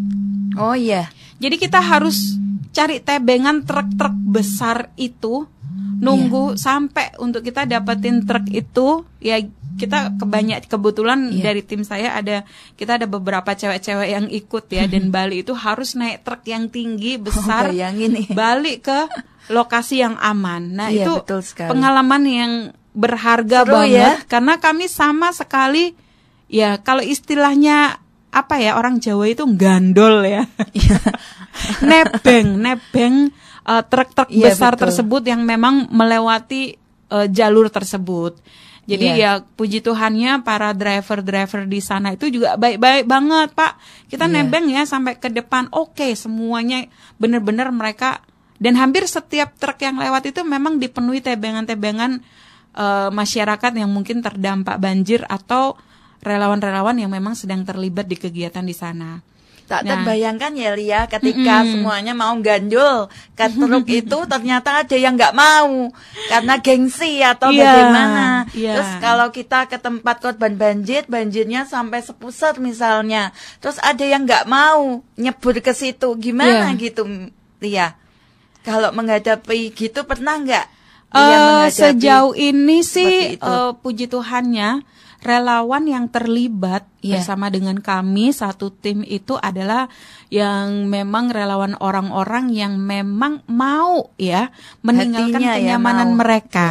oh 0.60 0.78
iya. 0.78 1.10
Jadi 1.42 1.58
kita 1.58 1.82
harus 1.82 2.38
cari 2.70 3.02
tebengan 3.02 3.66
truk-truk 3.66 4.14
besar 4.30 4.94
itu 4.94 5.50
nunggu 6.02 6.58
sampai 6.58 7.14
untuk 7.22 7.46
kita 7.46 7.62
dapetin 7.62 8.26
truk 8.26 8.50
itu 8.50 9.06
ya 9.22 9.38
kita 9.72 10.16
kebanyak 10.16 10.64
kebetulan 10.64 11.30
Iya. 11.30 11.42
dari 11.44 11.62
tim 11.62 11.82
saya 11.82 12.12
ada 12.12 12.42
kita 12.74 12.96
ada 12.96 13.06
beberapa 13.06 13.50
cewek-cewek 13.50 14.08
yang 14.10 14.26
ikut 14.26 14.64
ya 14.66 14.84
dan 14.84 15.10
Bali 15.14 15.40
itu 15.40 15.52
harus 15.52 15.92
naik 15.92 16.22
truk 16.22 16.42
yang 16.44 16.66
tinggi 16.66 17.16
besar 17.16 17.68
Oh, 17.68 17.70
bayangin 17.70 18.26
balik 18.30 18.84
ke 18.84 18.98
lokasi 19.48 20.00
yang 20.00 20.14
aman. 20.16 20.72
Nah, 20.72 20.88
Iya, 20.88 21.04
itu 21.04 21.12
betul 21.18 21.40
sekali. 21.40 21.68
pengalaman 21.68 22.22
yang 22.24 22.52
berharga 22.92 23.64
Seru 23.64 23.72
banget 23.74 23.96
ya. 23.96 24.12
karena 24.26 24.54
kami 24.56 24.84
sama 24.84 25.30
sekali 25.30 25.96
ya 26.46 26.76
kalau 26.78 27.00
istilahnya 27.00 27.96
apa 28.28 28.56
ya 28.56 28.76
orang 28.76 28.96
Jawa 28.96 29.26
itu 29.26 29.44
gandol 29.52 30.22
ya. 30.22 30.44
Iya. 30.72 30.98
nebeng, 31.82 32.48
nebeng 32.56 33.14
uh, 33.62 33.82
truk-truk 33.82 34.28
Iya, 34.28 34.50
besar 34.50 34.74
betul. 34.74 34.82
tersebut 34.88 35.22
yang 35.24 35.42
memang 35.42 35.88
melewati 35.88 36.76
uh, 37.08 37.26
jalur 37.26 37.68
tersebut. 37.68 38.38
Jadi 38.82 39.14
Iya. 39.14 39.38
ya 39.38 39.46
puji 39.46 39.78
Tuhannya 39.78 40.42
para 40.42 40.74
driver-driver 40.74 41.70
di 41.70 41.78
sana 41.78 42.18
itu 42.18 42.26
juga 42.26 42.58
baik-baik 42.58 43.06
banget, 43.06 43.54
Pak. 43.54 43.78
Kita 44.10 44.26
Iya. 44.26 44.42
nebeng 44.42 44.66
ya 44.66 44.82
sampai 44.82 45.14
ke 45.22 45.30
depan. 45.30 45.70
Oke, 45.70 46.10
semuanya 46.18 46.90
benar-benar 47.22 47.70
mereka 47.70 48.26
dan 48.58 48.74
hampir 48.74 49.06
setiap 49.06 49.54
truk 49.54 49.78
yang 49.82 50.02
lewat 50.02 50.34
itu 50.34 50.42
memang 50.42 50.82
dipenuhi 50.82 51.22
tebengan-tebengan 51.22 52.22
eh, 52.72 53.10
masyarakat 53.12 53.72
yang 53.76 53.92
mungkin 53.92 54.24
terdampak 54.24 54.80
banjir 54.80 55.28
atau 55.28 55.76
relawan-relawan 56.24 56.96
yang 56.96 57.12
memang 57.12 57.36
sedang 57.36 57.68
terlibat 57.68 58.08
di 58.08 58.16
kegiatan 58.16 58.64
di 58.64 58.72
sana. 58.72 59.20
Tak 59.64 59.82
Nah. 59.82 59.90
terbayangkan 59.98 60.52
ya 60.52 60.70
Lia 60.72 61.00
ketika 61.06 61.62
Mm-mm. 61.62 61.70
semuanya 61.80 62.12
mau 62.12 62.34
gandul 62.38 63.06
ke 63.32 63.46
truk 63.48 63.86
itu 64.04 64.18
ternyata 64.26 64.84
ada 64.84 64.96
yang 64.96 65.16
nggak 65.16 65.32
mau 65.32 65.88
karena 66.28 66.54
gengsi 66.58 67.20
atau 67.20 67.48
Iya, 67.48 67.64
bagaimana. 67.64 68.26
iya. 68.52 68.72
Terus 68.76 68.90
kalau 68.98 69.28
kita 69.28 69.64
ke 69.66 69.76
tempat 69.76 70.16
korban 70.18 70.54
banjir, 70.54 71.04
banjirnya 71.06 71.64
sampai 71.64 72.00
sepusat 72.00 72.56
misalnya. 72.56 73.30
Terus 73.58 73.80
ada 73.80 74.02
yang 74.02 74.22
nggak 74.22 74.44
mau 74.44 75.00
nyebur 75.14 75.56
ke 75.58 75.72
situ, 75.72 76.12
gimana 76.16 76.70
Iya. 76.70 76.78
gitu 76.78 77.02
Lia? 77.58 77.94
Kalau 78.62 78.92
menghadapi 78.92 79.72
gitu 79.72 80.04
pernah 80.04 80.38
nggak? 80.38 80.66
Menghadapi 81.10 81.70
sejauh 81.70 82.32
ini 82.32 82.80
sih 82.80 83.36
eh, 83.36 83.70
puji 83.76 84.06
Tuhannya 84.06 84.80
relawan 85.22 85.86
yang 85.86 86.06
terlibat 86.06 86.84
Iya. 86.98 87.18
bersama 87.18 87.46
dengan 87.46 87.78
kami 87.78 88.30
satu 88.30 88.70
tim 88.70 89.02
itu 89.02 89.34
adalah 89.34 89.86
yang 90.28 90.86
memang 90.86 91.30
relawan 91.30 91.74
orang-orang 91.78 92.50
yang 92.50 92.76
memang 92.76 93.42
mau 93.46 94.10
ya 94.14 94.50
meninggalkan 94.80 95.38
Hatinya 95.38 95.54
ya, 95.54 95.58
kenyamanan 95.78 96.10
mau. 96.10 96.18
mereka. 96.20 96.68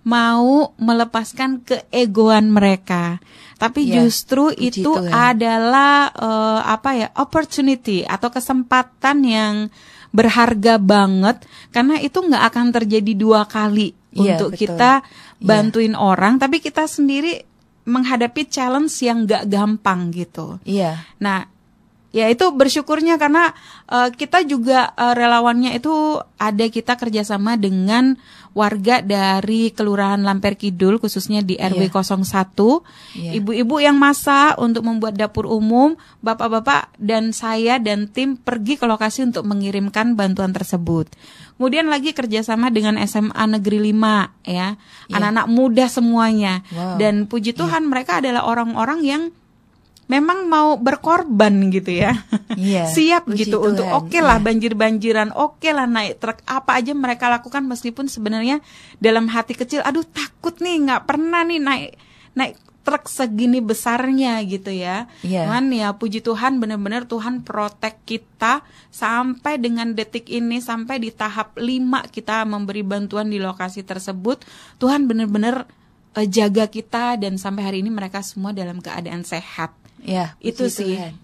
Mau 0.00 0.72
melepaskan 0.74 1.60
keegoan 1.60 2.48
mereka. 2.48 3.20
Tapi 3.60 3.84
Iya, 3.84 4.00
justru 4.02 4.48
itu 4.50 4.88
Tuhan. 4.88 5.12
adalah 5.12 6.08
eh, 6.10 6.60
apa 6.64 6.90
ya 6.96 7.08
opportunity 7.14 8.02
atau 8.02 8.32
kesempatan 8.32 9.18
yang 9.20 9.54
berharga 10.10 10.80
banget 10.80 11.44
karena 11.70 12.00
itu 12.00 12.18
nggak 12.18 12.44
akan 12.48 12.66
terjadi 12.72 13.12
dua 13.14 13.46
kali 13.46 13.94
Iya, 14.10 14.42
untuk 14.42 14.58
betul. 14.58 14.60
kita 14.66 14.92
Iya. 15.38 15.46
bantuin 15.46 15.94
orang 15.94 16.34
tapi 16.36 16.58
kita 16.58 16.82
sendiri 16.84 17.46
menghadapi 17.90 18.46
challenge 18.46 18.94
yang 19.02 19.26
nggak 19.26 19.50
gampang 19.50 20.14
gitu. 20.14 20.62
Iya. 20.62 21.02
Nah, 21.18 21.50
ya 22.10 22.26
itu 22.26 22.50
bersyukurnya 22.50 23.16
karena 23.16 23.54
eh, 23.86 24.10
kita 24.10 24.42
juga 24.42 24.90
eh, 24.92 25.14
relawannya 25.14 25.72
itu 25.72 25.92
ada 26.36 26.64
kita 26.66 26.94
kerjasama 26.94 27.54
dengan 27.54 28.18
warga 28.50 28.98
dari 28.98 29.70
Kelurahan 29.70 30.18
Lamper 30.20 30.58
Kidul 30.58 30.98
khususnya 30.98 31.38
di 31.38 31.54
RW 31.54 31.86
Iya. 31.86 32.02
01 32.02 32.82
Iya. 33.14 33.30
ibu-ibu 33.38 33.78
yang 33.78 33.94
masak 33.94 34.58
untuk 34.58 34.82
membuat 34.82 35.14
dapur 35.14 35.46
umum 35.46 35.94
bapak-bapak 36.18 36.90
dan 36.98 37.30
saya 37.30 37.78
dan 37.78 38.10
tim 38.10 38.34
pergi 38.34 38.74
ke 38.74 38.84
lokasi 38.84 39.22
untuk 39.22 39.46
mengirimkan 39.46 40.18
bantuan 40.18 40.50
tersebut 40.50 41.06
kemudian 41.54 41.86
lagi 41.86 42.10
kerjasama 42.10 42.74
dengan 42.74 42.98
SMA 43.00 43.44
Negeri 43.48 43.94
5 43.94 44.34
ya 44.42 44.74
Iya. 45.06 45.14
anak-anak 45.14 45.46
muda 45.46 45.86
semuanya 45.86 46.66
Wow. 46.74 46.98
dan 46.98 47.14
puji 47.24 47.54
Tuhan 47.54 47.86
mereka 47.86 48.18
adalah 48.18 48.42
orang-orang 48.44 48.98
yang 49.06 49.22
memang 50.10 50.50
mau 50.50 50.74
berkorban 50.74 51.70
gitu 51.70 51.94
ya. 51.94 52.18
Iya, 52.58 52.90
Siap 52.98 53.30
gitu 53.38 53.62
untuk 53.62 53.86
Tuhan, 53.86 53.98
oke 54.02 54.18
lah 54.18 54.42
iya. 54.42 54.46
banjir-banjiran, 54.50 55.28
oke 55.38 55.70
lah 55.70 55.86
naik 55.86 56.18
truk 56.18 56.42
apa 56.50 56.82
aja 56.82 56.90
mereka 56.98 57.30
lakukan 57.30 57.62
meskipun 57.70 58.10
sebenarnya 58.10 58.58
dalam 58.98 59.30
hati 59.30 59.54
kecil 59.54 59.86
aduh 59.86 60.02
takut 60.02 60.58
nih 60.58 60.82
nggak 60.90 61.06
pernah 61.06 61.46
nih 61.46 61.62
naik 61.62 61.90
naik 62.34 62.54
truk 62.80 63.06
segini 63.06 63.62
besarnya 63.62 64.40
gitu 64.42 64.72
ya. 64.72 65.06
Iya. 65.22 65.46
Cuman 65.46 65.70
ya 65.70 65.94
puji 65.94 66.24
Tuhan 66.24 66.58
benar-benar 66.58 67.06
Tuhan 67.06 67.46
protek 67.46 68.02
kita 68.02 68.66
sampai 68.90 69.60
dengan 69.62 69.94
detik 69.94 70.26
ini 70.26 70.58
sampai 70.58 70.98
di 70.98 71.14
tahap 71.14 71.54
5 71.54 71.70
kita 72.10 72.42
memberi 72.48 72.82
bantuan 72.82 73.30
di 73.30 73.38
lokasi 73.38 73.86
tersebut. 73.86 74.42
Tuhan 74.80 75.06
benar-benar 75.06 75.68
eh, 76.18 76.26
jaga 76.26 76.66
kita 76.66 77.20
dan 77.20 77.36
sampai 77.36 77.62
hari 77.62 77.78
ini 77.84 77.92
mereka 77.92 78.24
semua 78.24 78.50
dalam 78.50 78.80
keadaan 78.82 79.22
sehat. 79.22 79.79
Ya, 80.02 80.34
Itu 80.40 80.68
sih. 80.72 80.96
Tuhan. 80.96 81.14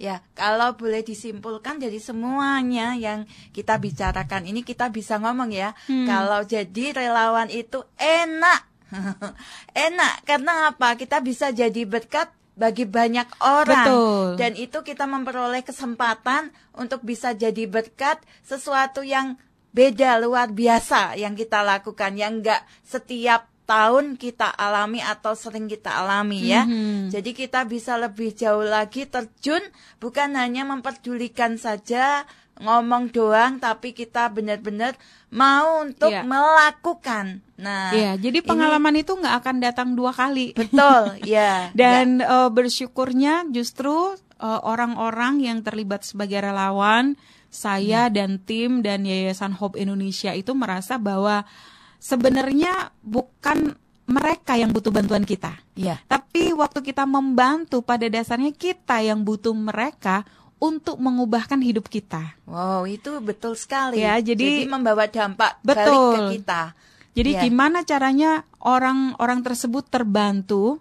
Ya, 0.00 0.24
kalau 0.32 0.80
boleh 0.80 1.04
disimpulkan 1.04 1.76
dari 1.76 2.00
semuanya 2.00 2.96
yang 2.96 3.28
kita 3.52 3.76
bicarakan 3.76 4.48
ini 4.48 4.64
kita 4.64 4.88
bisa 4.88 5.20
ngomong 5.20 5.52
ya, 5.52 5.76
Hmm. 5.84 6.08
kalau 6.08 6.40
jadi 6.40 6.96
relawan 6.96 7.52
itu 7.52 7.84
enak. 8.00 8.64
Enak 9.76 10.14
karena 10.24 10.72
apa? 10.72 10.96
Kita 10.96 11.20
bisa 11.22 11.52
jadi 11.52 11.84
berkat 11.86 12.32
bagi 12.58 12.84
banyak 12.84 13.28
orang 13.40 13.86
Betul. 13.86 14.26
dan 14.36 14.52
itu 14.52 14.82
kita 14.82 15.06
memperoleh 15.06 15.62
kesempatan 15.62 16.50
untuk 16.74 17.00
bisa 17.00 17.30
jadi 17.32 17.64
berkat 17.64 18.18
sesuatu 18.42 19.00
yang 19.00 19.38
beda 19.70 20.18
luar 20.18 20.50
biasa 20.50 21.14
yang 21.14 21.38
kita 21.38 21.62
lakukan 21.62 22.18
yang 22.18 22.42
enggak 22.42 22.66
setiap 22.82 23.46
tahun 23.70 24.18
kita 24.18 24.50
alami 24.50 24.98
atau 24.98 25.32
sering 25.32 25.70
kita 25.70 25.94
alami 25.94 26.42
ya. 26.44 26.66
Mhm. 26.66 27.14
Jadi 27.14 27.30
kita 27.32 27.62
bisa 27.64 27.94
lebih 27.94 28.34
jauh 28.34 28.66
lagi 28.66 29.06
terjun 29.06 29.62
bukan 29.96 30.34
hanya 30.34 30.66
memperdulikan 30.66 31.54
saja 31.54 32.26
ngomong 32.58 33.08
doang 33.08 33.56
tapi 33.56 33.94
kita 33.94 34.28
benar-benar 34.28 34.92
mau 35.30 35.80
untuk 35.80 36.10
Iya. 36.10 36.26
melakukan. 36.26 37.40
Nah, 37.56 37.88
Iya, 37.90 38.18
jadi 38.18 38.42
ini- 38.42 38.44
pengalaman 38.44 38.96
itu 38.96 39.14
nggak 39.14 39.36
akan 39.38 39.56
datang 39.58 39.88
dua 39.94 40.10
kali. 40.10 40.52
betul, 40.52 41.14
ya. 41.24 41.70
Dan 41.72 42.18
eh, 42.18 42.50
bersyukurnya 42.50 43.46
justru 43.48 43.94
eh, 44.36 44.60
orang-orang 44.62 45.40
yang 45.40 45.58
terlibat 45.60 46.00
sebagai 46.02 46.40
relawan, 46.42 47.12
saya 47.48 48.08
dan 48.08 48.38
tim 48.38 48.80
dan 48.80 49.04
Yayasan 49.04 49.52
Hope 49.52 49.76
Indonesia 49.76 50.32
itu 50.32 50.52
merasa 50.52 50.96
bahwa 50.96 51.44
sebenarnya 52.00 52.90
bukan 53.04 53.76
mereka 54.10 54.58
yang 54.58 54.74
butuh 54.74 54.90
bantuan 54.90 55.22
kita. 55.22 55.54
Ya. 55.78 56.02
Tapi 56.10 56.50
waktu 56.50 56.82
kita 56.82 57.06
membantu 57.06 57.78
pada 57.84 58.10
dasarnya 58.10 58.50
kita 58.50 58.98
yang 59.04 59.22
butuh 59.22 59.54
mereka 59.54 60.26
untuk 60.58 60.98
mengubahkan 60.98 61.62
hidup 61.62 61.86
kita. 61.86 62.36
Wow, 62.44 62.84
itu 62.90 63.22
betul 63.22 63.54
sekali. 63.54 64.02
Ya, 64.02 64.18
jadi- 64.18 64.66
membawa 64.66 65.06
dampak 65.06 65.62
balik 65.62 65.86
Betul. 65.86 66.12
ke 66.12 66.20
kita. 66.42 66.62
Jadi 67.10 67.30
Ya. 67.32 67.40
gimana 67.46 67.82
caranya 67.82 68.44
orang-orang 68.60 69.40
tersebut 69.42 69.86
terbantu? 69.88 70.78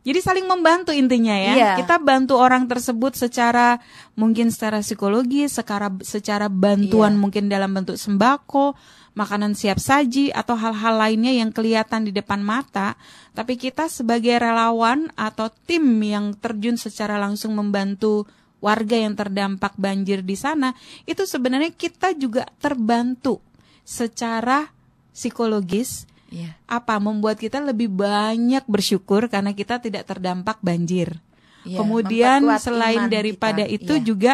Jadi 0.00 0.18
saling 0.24 0.48
membantu 0.48 0.96
intinya 0.96 1.36
ya. 1.36 1.52
Iya. 1.52 1.72
Kita 1.84 2.00
bantu 2.00 2.40
orang 2.40 2.64
tersebut 2.64 3.12
secara 3.20 3.76
mungkin 4.16 4.48
secara 4.48 4.80
psikologis, 4.80 5.52
secara 5.60 5.92
secara 6.00 6.48
bantuan 6.48 7.16
Iya. 7.16 7.20
mungkin 7.20 7.44
dalam 7.52 7.76
bentuk 7.76 8.00
sembako, 8.00 8.74
makanan 9.20 9.52
siap 9.52 9.76
saji 9.76 10.32
atau 10.32 10.56
hal-hal 10.56 10.96
lainnya 10.96 11.36
yang 11.36 11.52
kelihatan 11.52 12.08
di 12.08 12.12
depan 12.16 12.40
mata. 12.40 12.96
Tapi 13.36 13.60
kita 13.60 13.92
sebagai 13.92 14.40
relawan 14.40 15.12
atau 15.12 15.52
tim 15.68 15.84
yang 16.00 16.32
terjun 16.32 16.80
secara 16.80 17.20
langsung 17.20 17.52
membantu 17.52 18.24
warga 18.64 18.96
yang 18.96 19.12
terdampak 19.16 19.76
banjir 19.76 20.24
di 20.24 20.36
sana, 20.36 20.72
itu 21.04 21.24
sebenarnya 21.24 21.72
kita 21.72 22.16
juga 22.16 22.48
terbantu 22.56 23.40
secara 23.84 24.68
psikologis 25.12 26.08
Iya. 26.30 26.54
apa 26.70 27.02
membuat 27.02 27.42
kita 27.42 27.58
lebih 27.58 27.90
banyak 27.90 28.62
bersyukur 28.70 29.26
karena 29.26 29.50
kita 29.50 29.82
tidak 29.82 30.06
terdampak 30.06 30.62
banjir. 30.62 31.18
Iya, 31.66 31.82
Kemudian 31.82 32.46
selain 32.62 33.10
daripada 33.10 33.66
kita. 33.66 33.74
itu 33.74 33.94
Iya. 33.98 34.04
juga 34.06 34.32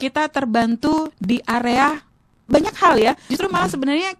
kita 0.00 0.32
terbantu 0.32 1.12
di 1.20 1.36
area 1.44 2.00
banyak 2.46 2.74
hal 2.78 2.94
ya. 2.98 3.12
Justru 3.30 3.46
malah 3.50 3.70
sebenarnya 3.70 4.14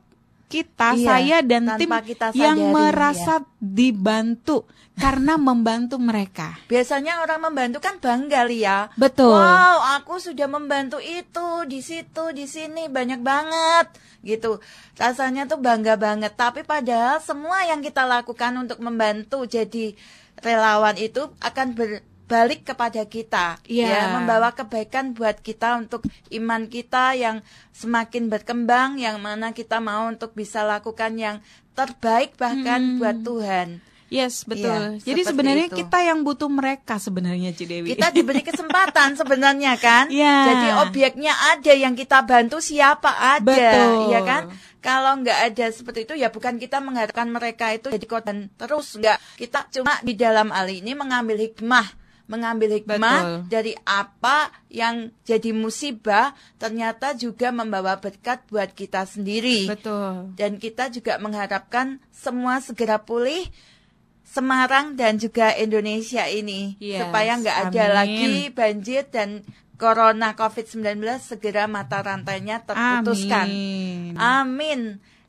kita, 0.46 0.94
Iya, 0.94 1.06
saya 1.06 1.36
dan 1.42 1.74
tim 1.74 1.90
kita 1.90 2.30
yang 2.30 2.54
sadari, 2.54 2.74
merasa 2.74 3.34
dibantu 3.58 4.62
karena 4.96 5.34
membantu 5.36 5.98
mereka. 5.98 6.56
Biasanya 6.70 7.20
orang 7.20 7.50
membantu 7.50 7.82
kan 7.82 7.98
bangga 7.98 8.46
Lia. 8.46 8.88
Betul. 8.94 9.34
Wow, 9.34 10.00
aku 10.00 10.22
sudah 10.22 10.46
membantu 10.46 11.02
itu 11.02 11.66
di 11.68 11.82
situ, 11.82 12.32
di 12.32 12.46
sini 12.48 12.86
banyak 12.88 13.20
banget 13.20 13.92
gitu. 14.24 14.62
Rasanya 14.96 15.50
tuh 15.50 15.60
bangga 15.60 16.00
banget. 16.00 16.32
Tapi 16.38 16.64
padahal 16.64 17.20
semua 17.20 17.66
yang 17.68 17.84
kita 17.84 18.08
lakukan 18.08 18.56
untuk 18.56 18.80
membantu 18.80 19.44
jadi 19.44 19.92
relawan 20.40 20.96
itu 20.96 21.28
akan 21.42 21.76
berbalik 22.26 22.66
kepada 22.66 23.06
kita, 23.06 23.62
Iya. 23.62 23.86
ya, 23.86 24.02
membawa 24.12 24.50
kebaikan 24.50 25.14
buat 25.14 25.38
kita 25.38 25.78
untuk 25.78 26.02
iman 26.28 26.66
kita 26.66 27.14
yang 27.14 27.38
semakin 27.70 28.26
berkembang, 28.26 28.98
yang 28.98 29.22
mana 29.22 29.54
kita 29.54 29.78
mau 29.78 30.10
untuk 30.10 30.34
bisa 30.34 30.66
lakukan 30.66 31.14
yang 31.14 31.36
terbaik 31.72 32.34
bahkan 32.34 32.82
Hmm. 32.82 32.98
buat 32.98 33.22
Tuhan. 33.22 33.68
Yes, 34.06 34.42
betul. 34.42 34.98
Iya, 34.98 35.02
Jadi 35.04 35.20
sebenarnya 35.24 35.66
itu. 35.66 35.78
kita 35.78 35.98
yang 36.00 36.22
butuh 36.22 36.46
mereka 36.46 36.94
sebenarnya 36.96 37.50
Cidewi. 37.52 37.90
kita 37.90 38.10
diberi 38.10 38.38
kesempatan 38.40 39.14
sebenarnya 39.20 39.74
kan. 39.76 40.06
Iya. 40.06 40.36
Jadi 40.46 40.68
objeknya 40.80 41.30
ada 41.48 41.72
yang 41.72 41.94
kita 41.94 42.22
bantu 42.22 42.58
siapa 42.58 43.10
ada, 43.10 43.42
Betul. 43.46 44.10
ya 44.10 44.20
kan? 44.22 44.42
Kalau 44.78 45.14
nggak 45.16 45.38
ada 45.50 45.66
seperti 45.68 46.06
itu 46.06 46.14
ya 46.14 46.30
bukan 46.30 46.54
kita 46.56 46.78
mengharapkan 46.78 47.26
mereka 47.26 47.70
itu 47.70 47.86
jadi 47.88 48.02
korban 48.04 48.46
terus 48.52 48.94
nggak. 48.94 49.18
Kita 49.36 49.66
cuma 49.72 49.98
di 50.00 50.14
dalam 50.14 50.50
hal 50.50 50.70
ini 50.70 50.94
mengambil 50.94 51.38
hikmah, 51.40 52.05
mengambil 52.26 52.82
hikmah 52.82 52.98
Betul. 52.98 53.38
dari 53.46 53.72
apa 53.86 54.50
yang 54.66 55.14
jadi 55.22 55.54
musibah 55.54 56.34
ternyata 56.58 57.14
juga 57.14 57.54
membawa 57.54 57.98
berkat 58.02 58.42
buat 58.50 58.74
kita 58.74 59.06
sendiri. 59.06 59.70
Betul. 59.70 60.34
Dan 60.34 60.58
kita 60.58 60.90
juga 60.90 61.18
mengharapkan 61.22 62.02
semua 62.10 62.58
segera 62.58 62.98
pulih 63.02 63.46
Semarang 64.26 64.98
dan 64.98 65.16
juga 65.16 65.54
Indonesia 65.56 66.28
ini 66.28 66.76
Yes, 66.76 67.08
supaya 67.08 67.40
nggak 67.40 67.58
ada 67.70 67.82
amin. 67.88 67.94
lagi 67.96 68.32
banjir 68.52 69.08
dan 69.08 69.40
corona 69.80 70.36
COVID-19 70.36 71.00
segera 71.24 71.64
mata 71.64 72.04
rantainya 72.04 72.60
terputuskan. 72.66 73.48
Amin. 73.48 74.12
Amin. 74.18 74.80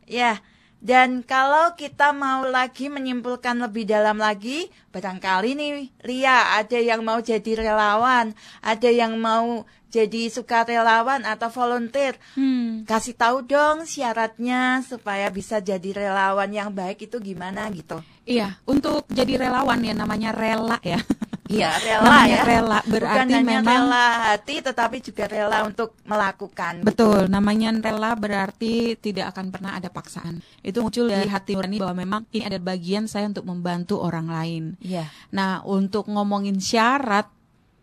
Ya. 0.04 0.44
Dan 0.78 1.26
kalau 1.26 1.74
kita 1.74 2.14
mau 2.14 2.46
lagi 2.46 2.86
menyimpulkan 2.86 3.58
lebih 3.58 3.90
dalam 3.90 4.22
lagi, 4.22 4.70
barangkali 4.94 5.58
nih 5.58 5.72
Lia 6.06 6.54
ada 6.54 6.78
yang 6.78 7.02
mau 7.02 7.18
jadi 7.18 7.66
relawan, 7.66 8.38
ada 8.62 8.90
yang 8.90 9.18
mau 9.18 9.66
jadi 9.90 10.30
sukarelawan 10.30 11.26
atau 11.26 11.50
volunteer. 11.50 12.22
Hmm. 12.38 12.86
Kasih 12.86 13.18
tahu 13.18 13.48
dong 13.50 13.90
syaratnya 13.90 14.86
supaya 14.86 15.34
bisa 15.34 15.58
jadi 15.58 15.90
relawan 15.96 16.54
yang 16.54 16.70
baik 16.70 17.10
itu 17.10 17.18
gimana 17.18 17.66
gitu. 17.74 17.98
Iya, 18.28 18.60
untuk 18.68 19.08
jadi 19.10 19.50
relawan 19.50 19.82
ya 19.82 19.98
namanya 19.98 20.30
rela 20.36 20.78
ya. 20.86 21.02
Iya, 21.48 21.72
rela 21.80 22.18
ya. 22.28 22.42
rela 22.44 22.80
Bukan 22.84 22.92
berarti 22.92 23.34
hanya 23.34 23.40
memang 23.42 23.88
rela 23.88 24.06
hati 24.32 24.56
tetapi 24.60 24.98
juga 25.00 25.24
rela 25.28 25.58
untuk 25.64 25.96
melakukan. 26.04 26.84
Betul, 26.84 27.32
namanya 27.32 27.72
rela 27.74 28.14
berarti 28.14 29.00
tidak 29.00 29.36
akan 29.36 29.52
pernah 29.52 29.76
ada 29.80 29.88
paksaan. 29.88 30.44
Itu 30.62 30.84
muncul 30.84 31.08
dari 31.08 31.28
hati 31.28 31.56
nurani 31.56 31.78
bahwa 31.80 31.96
memang 31.96 32.22
ini 32.36 32.44
ada 32.44 32.60
bagian 32.60 33.08
saya 33.08 33.32
untuk 33.32 33.48
membantu 33.48 34.00
orang 34.00 34.28
lain. 34.28 34.64
Iya. 34.84 35.08
Nah, 35.32 35.64
untuk 35.64 36.12
ngomongin 36.12 36.60
syarat, 36.60 37.32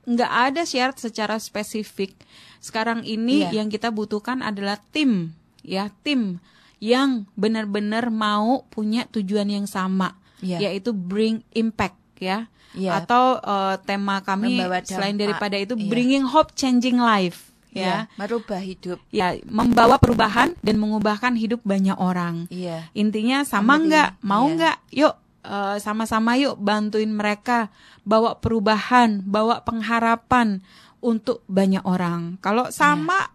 nggak 0.05 0.33
ada 0.53 0.63
syarat 0.69 1.01
secara 1.01 1.41
spesifik. 1.41 2.13
Sekarang 2.61 3.05
ini 3.05 3.45
Iya. 3.45 3.61
yang 3.65 3.69
kita 3.73 3.89
butuhkan 3.93 4.41
adalah 4.45 4.81
tim, 4.93 5.33
ya 5.65 5.89
tim 6.05 6.41
yang 6.81 7.25
benar-benar 7.33 8.13
mau 8.13 8.69
punya 8.69 9.09
tujuan 9.09 9.49
yang 9.49 9.65
sama, 9.65 10.21
Iya. 10.45 10.69
yaitu 10.69 10.93
bring 10.93 11.41
impact, 11.57 11.97
ya. 12.21 12.53
Iya. 12.75 13.03
Atau 13.03 13.39
eh, 13.39 13.75
tema 13.87 14.21
kami 14.21 14.59
selain 14.85 15.15
daripada 15.15 15.55
itu 15.55 15.79
iya. 15.79 15.89
bringing 15.89 16.27
hope, 16.27 16.53
changing 16.59 16.99
life, 16.99 17.55
Iya, 17.75 17.83
ya. 17.83 17.99
merubah 18.15 18.63
hidup. 18.63 18.99
Ya, 19.11 19.35
membawa 19.51 19.99
perubahan 19.99 20.55
dan 20.63 20.79
mengubahkan 20.79 21.35
hidup 21.35 21.59
banyak 21.67 21.99
orang. 21.99 22.47
Iya. 22.47 22.87
Intinya 22.95 23.43
sama 23.43 23.83
nggak? 23.83 24.23
Mau 24.23 24.47
iya. 24.47 24.55
nggak? 24.55 24.77
Yuk 24.95 25.15
eh, 25.43 25.77
sama-sama 25.83 26.39
yuk 26.39 26.55
bantuin 26.63 27.11
mereka 27.11 27.75
bawa 28.07 28.39
perubahan, 28.39 29.27
bawa 29.27 29.67
pengharapan 29.67 30.63
untuk 31.03 31.43
banyak 31.51 31.83
orang. 31.83 32.39
Kalau 32.39 32.71
sama, 32.71 33.29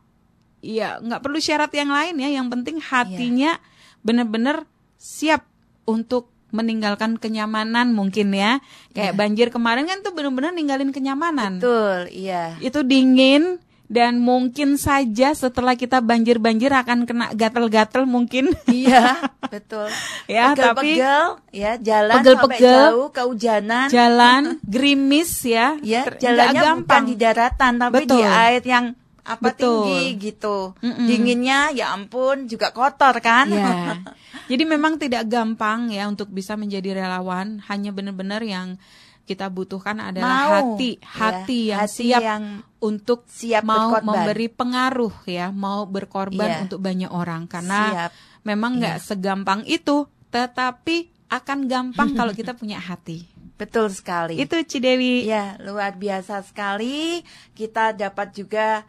ya 0.63 1.04
nggak 1.04 1.21
perlu 1.21 1.38
syarat 1.43 1.69
yang 1.75 1.91
lain 1.91 2.15
ya. 2.23 2.30
Yang 2.39 2.47
penting 2.56 2.78
hatinya 2.80 3.60
benar-benar 3.99 4.63
siap 4.95 5.43
untuk 5.84 6.32
meninggalkan 6.50 7.16
kenyamanan 7.16 7.92
mungkin 7.92 8.30
ya. 8.30 8.60
Kayak 8.92 9.14
banjir 9.16 9.48
kemarin 9.50 9.86
kan 9.86 10.00
tuh 10.00 10.12
benar-benar 10.12 10.52
ninggalin 10.52 10.90
kenyamanan. 10.90 11.58
Betul, 11.58 12.10
iya. 12.10 12.58
Itu 12.58 12.82
dingin 12.82 13.58
dan 13.86 14.22
mungkin 14.22 14.78
saja 14.78 15.34
setelah 15.34 15.74
kita 15.74 15.98
banjir-banjir 16.00 16.70
akan 16.70 17.04
kena 17.04 17.34
gatel-gatel 17.34 18.06
mungkin. 18.06 18.54
Iya, 18.66 19.18
betul. 19.54 19.90
Ya, 20.26 20.54
tapi- 20.54 21.02
Pegel-pegel, 21.02 21.26
ya 21.50 21.72
jalan 21.76 22.16
Pegel-pegel. 22.22 22.70
sampai 22.70 22.94
jauh 22.94 23.08
kehujanan. 23.10 23.88
jalan 23.90 24.42
gerimis 24.74 25.42
ya 25.42 25.74
ya, 25.82 26.06
jalannya 26.06 26.62
nggak 26.62 26.78
bukan 26.86 27.04
di 27.04 27.16
daratan 27.16 27.72
tapi 27.80 28.06
di 28.06 28.14
Betul. 28.14 28.24
air 28.26 28.62
yang 28.62 28.86
apa 29.26 29.54
Betul. 29.54 29.86
tinggi 29.86 30.06
gitu. 30.24 30.58
Mm-mm. 30.82 31.06
Dinginnya 31.06 31.70
ya 31.70 31.90
ampun 31.90 32.46
juga 32.46 32.70
kotor 32.70 33.18
kan? 33.20 33.46
ya 33.50 33.94
jadi 34.50 34.64
memang 34.66 34.98
tidak 34.98 35.30
gampang 35.30 35.88
ya 35.90 36.10
untuk 36.10 36.28
bisa 36.28 36.58
menjadi 36.58 36.98
relawan 36.98 37.62
hanya 37.70 37.94
benar-benar 37.94 38.42
yang 38.42 38.76
kita 39.24 39.46
butuhkan 39.46 40.02
adalah 40.02 40.26
Mau, 40.26 40.54
hati 40.74 40.98
ya, 40.98 41.06
hati 41.06 41.60
yang 41.70 41.80
hati 41.80 42.02
siap 42.10 42.22
yang 42.26 42.44
untuk 42.82 43.30
siap 43.30 43.62
mau 43.62 43.94
berkorban. 43.94 44.06
memberi 44.10 44.48
pengaruh 44.50 45.16
ya 45.24 45.54
mau 45.54 45.86
berkorban 45.86 46.50
Iya. 46.50 46.60
untuk 46.66 46.80
banyak 46.82 47.12
orang 47.14 47.46
karena 47.46 47.80
Siap. 48.10 48.12
memang 48.42 48.82
nggak 48.82 48.98
segampang 49.00 49.62
itu 49.70 50.10
tetapi 50.34 51.14
akan 51.30 51.60
gampang 51.70 52.18
kalau 52.18 52.34
kita 52.34 52.58
punya 52.58 52.82
hati. 52.82 53.30
Betul 53.62 53.94
sekali. 53.94 54.40
Itu 54.40 54.58
Cidewi. 54.64 55.28
Ya, 55.28 55.60
luar 55.60 55.94
biasa 55.94 56.42
sekali. 56.42 57.22
Kita 57.54 57.92
dapat 57.92 58.32
juga 58.32 58.88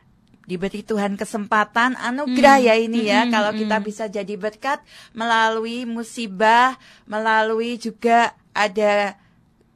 diberi 0.50 0.82
Tuhan 0.82 1.14
kesempatan 1.14 1.94
anugerah 1.94 2.58
Hmm. 2.58 2.66
ya 2.66 2.74
ini 2.74 3.00
ya 3.06 3.22
Hmm, 3.22 3.30
kalau 3.30 3.50
hmm, 3.54 3.60
kita 3.62 3.76
hmm. 3.78 3.86
bisa 3.86 4.04
jadi 4.10 4.34
berkat 4.34 4.82
melalui 5.14 5.86
musibah, 5.86 6.74
melalui 7.06 7.78
juga 7.78 8.34
ada 8.50 9.14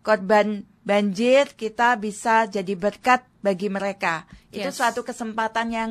korban 0.03 0.67
banjir, 0.83 1.55
kita 1.55 1.95
bisa 1.97 2.51
jadi 2.51 2.75
berkat 2.75 3.23
bagi 3.41 3.71
mereka. 3.71 4.27
Itu 4.51 4.69
Yes. 4.69 4.77
suatu 4.83 5.07
kesempatan 5.07 5.71
yang 5.71 5.91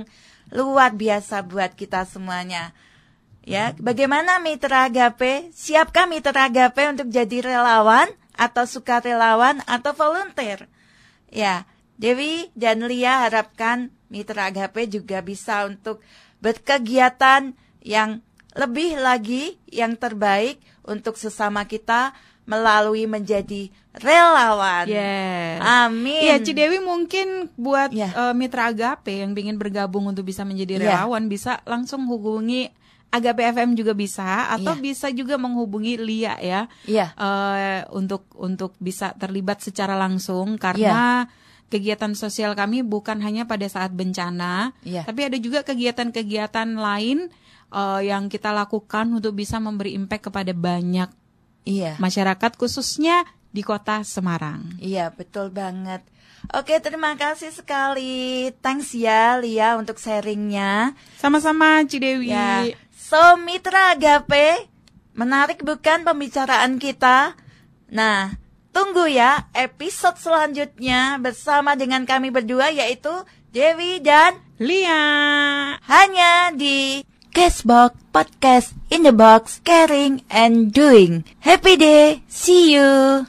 luar 0.52 0.94
biasa 0.94 1.42
buat 1.48 1.74
kita 1.74 2.04
semuanya. 2.06 2.76
Ya, 3.44 3.76
bagaimana 3.76 4.40
mitra 4.40 4.88
agape? 4.88 5.52
Siapkah 5.52 6.08
mitra 6.08 6.48
agape 6.48 6.88
untuk 6.88 7.12
jadi 7.12 7.44
relawan 7.44 8.08
atau 8.40 8.64
sukarelawan 8.64 9.60
atau 9.68 9.92
volunteer? 9.92 10.72
Ya, 11.28 11.68
Dewi 12.00 12.54
dan 12.56 12.88
Lia 12.88 13.28
harapkan 13.28 13.92
mitra 14.14 14.54
agape 14.54 14.86
juga 14.86 15.20
bisa 15.20 15.66
untuk 15.66 15.98
berkegiatan 16.38 17.52
yang 17.82 18.22
lebih 18.54 19.02
lagi 19.02 19.58
yang 19.68 19.98
terbaik 19.98 20.62
untuk 20.86 21.18
sesama 21.18 21.66
kita 21.66 22.14
melalui 22.46 23.08
menjadi 23.08 23.72
relawan. 23.96 24.86
Yes. 24.86 25.58
Amin. 25.64 26.28
Iya, 26.28 26.44
Cidewi 26.44 26.84
mungkin 26.84 27.50
buat 27.56 27.90
Ya. 27.90 28.12
eh, 28.12 28.34
mitra 28.36 28.70
Agape 28.70 29.24
yang 29.24 29.32
ingin 29.32 29.56
bergabung 29.56 30.06
untuk 30.06 30.28
bisa 30.28 30.44
menjadi 30.44 30.78
Ya. 30.78 31.02
relawan 31.02 31.26
bisa 31.26 31.64
langsung 31.64 32.06
hubungi 32.06 32.70
Agape 33.10 33.46
FM 33.48 33.78
juga 33.78 33.94
bisa 33.94 34.50
atau 34.50 34.74
Iya. 34.74 34.82
bisa 34.82 35.08
juga 35.14 35.38
menghubungi 35.38 35.96
Lia 35.98 36.36
ya. 36.38 36.62
Iya. 36.84 37.16
eh, 37.16 37.82
untuk 37.96 38.28
untuk 38.36 38.76
bisa 38.78 39.16
terlibat 39.16 39.64
secara 39.64 39.96
langsung 39.96 40.60
karena 40.60 41.30
kegiatan 41.74 42.14
sosial 42.14 42.54
kami 42.54 42.86
bukan 42.86 43.18
hanya 43.26 43.50
pada 43.50 43.66
saat 43.66 43.90
bencana, 43.90 44.78
Iya. 44.86 45.02
tapi 45.10 45.26
ada 45.26 45.38
juga 45.42 45.66
kegiatan-kegiatan 45.66 46.78
lain 46.78 47.34
eh, 47.74 48.02
yang 48.06 48.30
kita 48.30 48.54
lakukan 48.54 49.10
untuk 49.10 49.34
bisa 49.34 49.58
memberi 49.58 49.98
impact 49.98 50.30
kepada 50.30 50.54
banyak 50.54 51.10
Iya. 51.66 51.98
masyarakat 51.98 52.54
khususnya 52.54 53.26
di 53.50 53.66
kota 53.66 54.06
Semarang. 54.06 54.78
Iya, 54.78 55.10
betul 55.10 55.50
banget. 55.50 56.06
Oke, 56.52 56.76
terima 56.84 57.16
kasih 57.16 57.50
sekali. 57.56 58.52
Thanks 58.60 58.92
ya 58.92 59.40
Lia 59.40 59.80
untuk 59.80 59.96
sharingnya. 59.96 60.92
Sama-sama 61.18 61.82
Cidewi. 61.88 62.30
Ya. 62.30 62.68
So, 62.94 63.40
Mitra 63.40 63.96
Agape, 63.96 64.68
menarik 65.16 65.64
bukan 65.64 66.04
pembicaraan 66.04 66.78
kita? 66.78 67.38
Nah, 67.94 68.36
tunggu 68.74 69.06
ya 69.06 69.48
episode 69.54 70.18
selanjutnya 70.18 71.22
bersama 71.22 71.78
dengan 71.78 72.04
kami 72.04 72.34
berdua 72.34 72.74
yaitu 72.74 73.14
Dewi 73.54 74.02
dan 74.02 74.42
Lia. 74.58 74.98
hanya 75.86 76.50
di 76.58 77.06
Cashbox 77.34 77.98
Podcast 78.14 78.74
in 78.90 79.06
the 79.06 79.14
Box 79.14 79.62
Caring 79.66 80.22
and 80.30 80.70
Doing. 80.74 81.26
Happy 81.42 81.78
day. 81.78 82.22
See 82.30 82.74
you. 82.78 83.26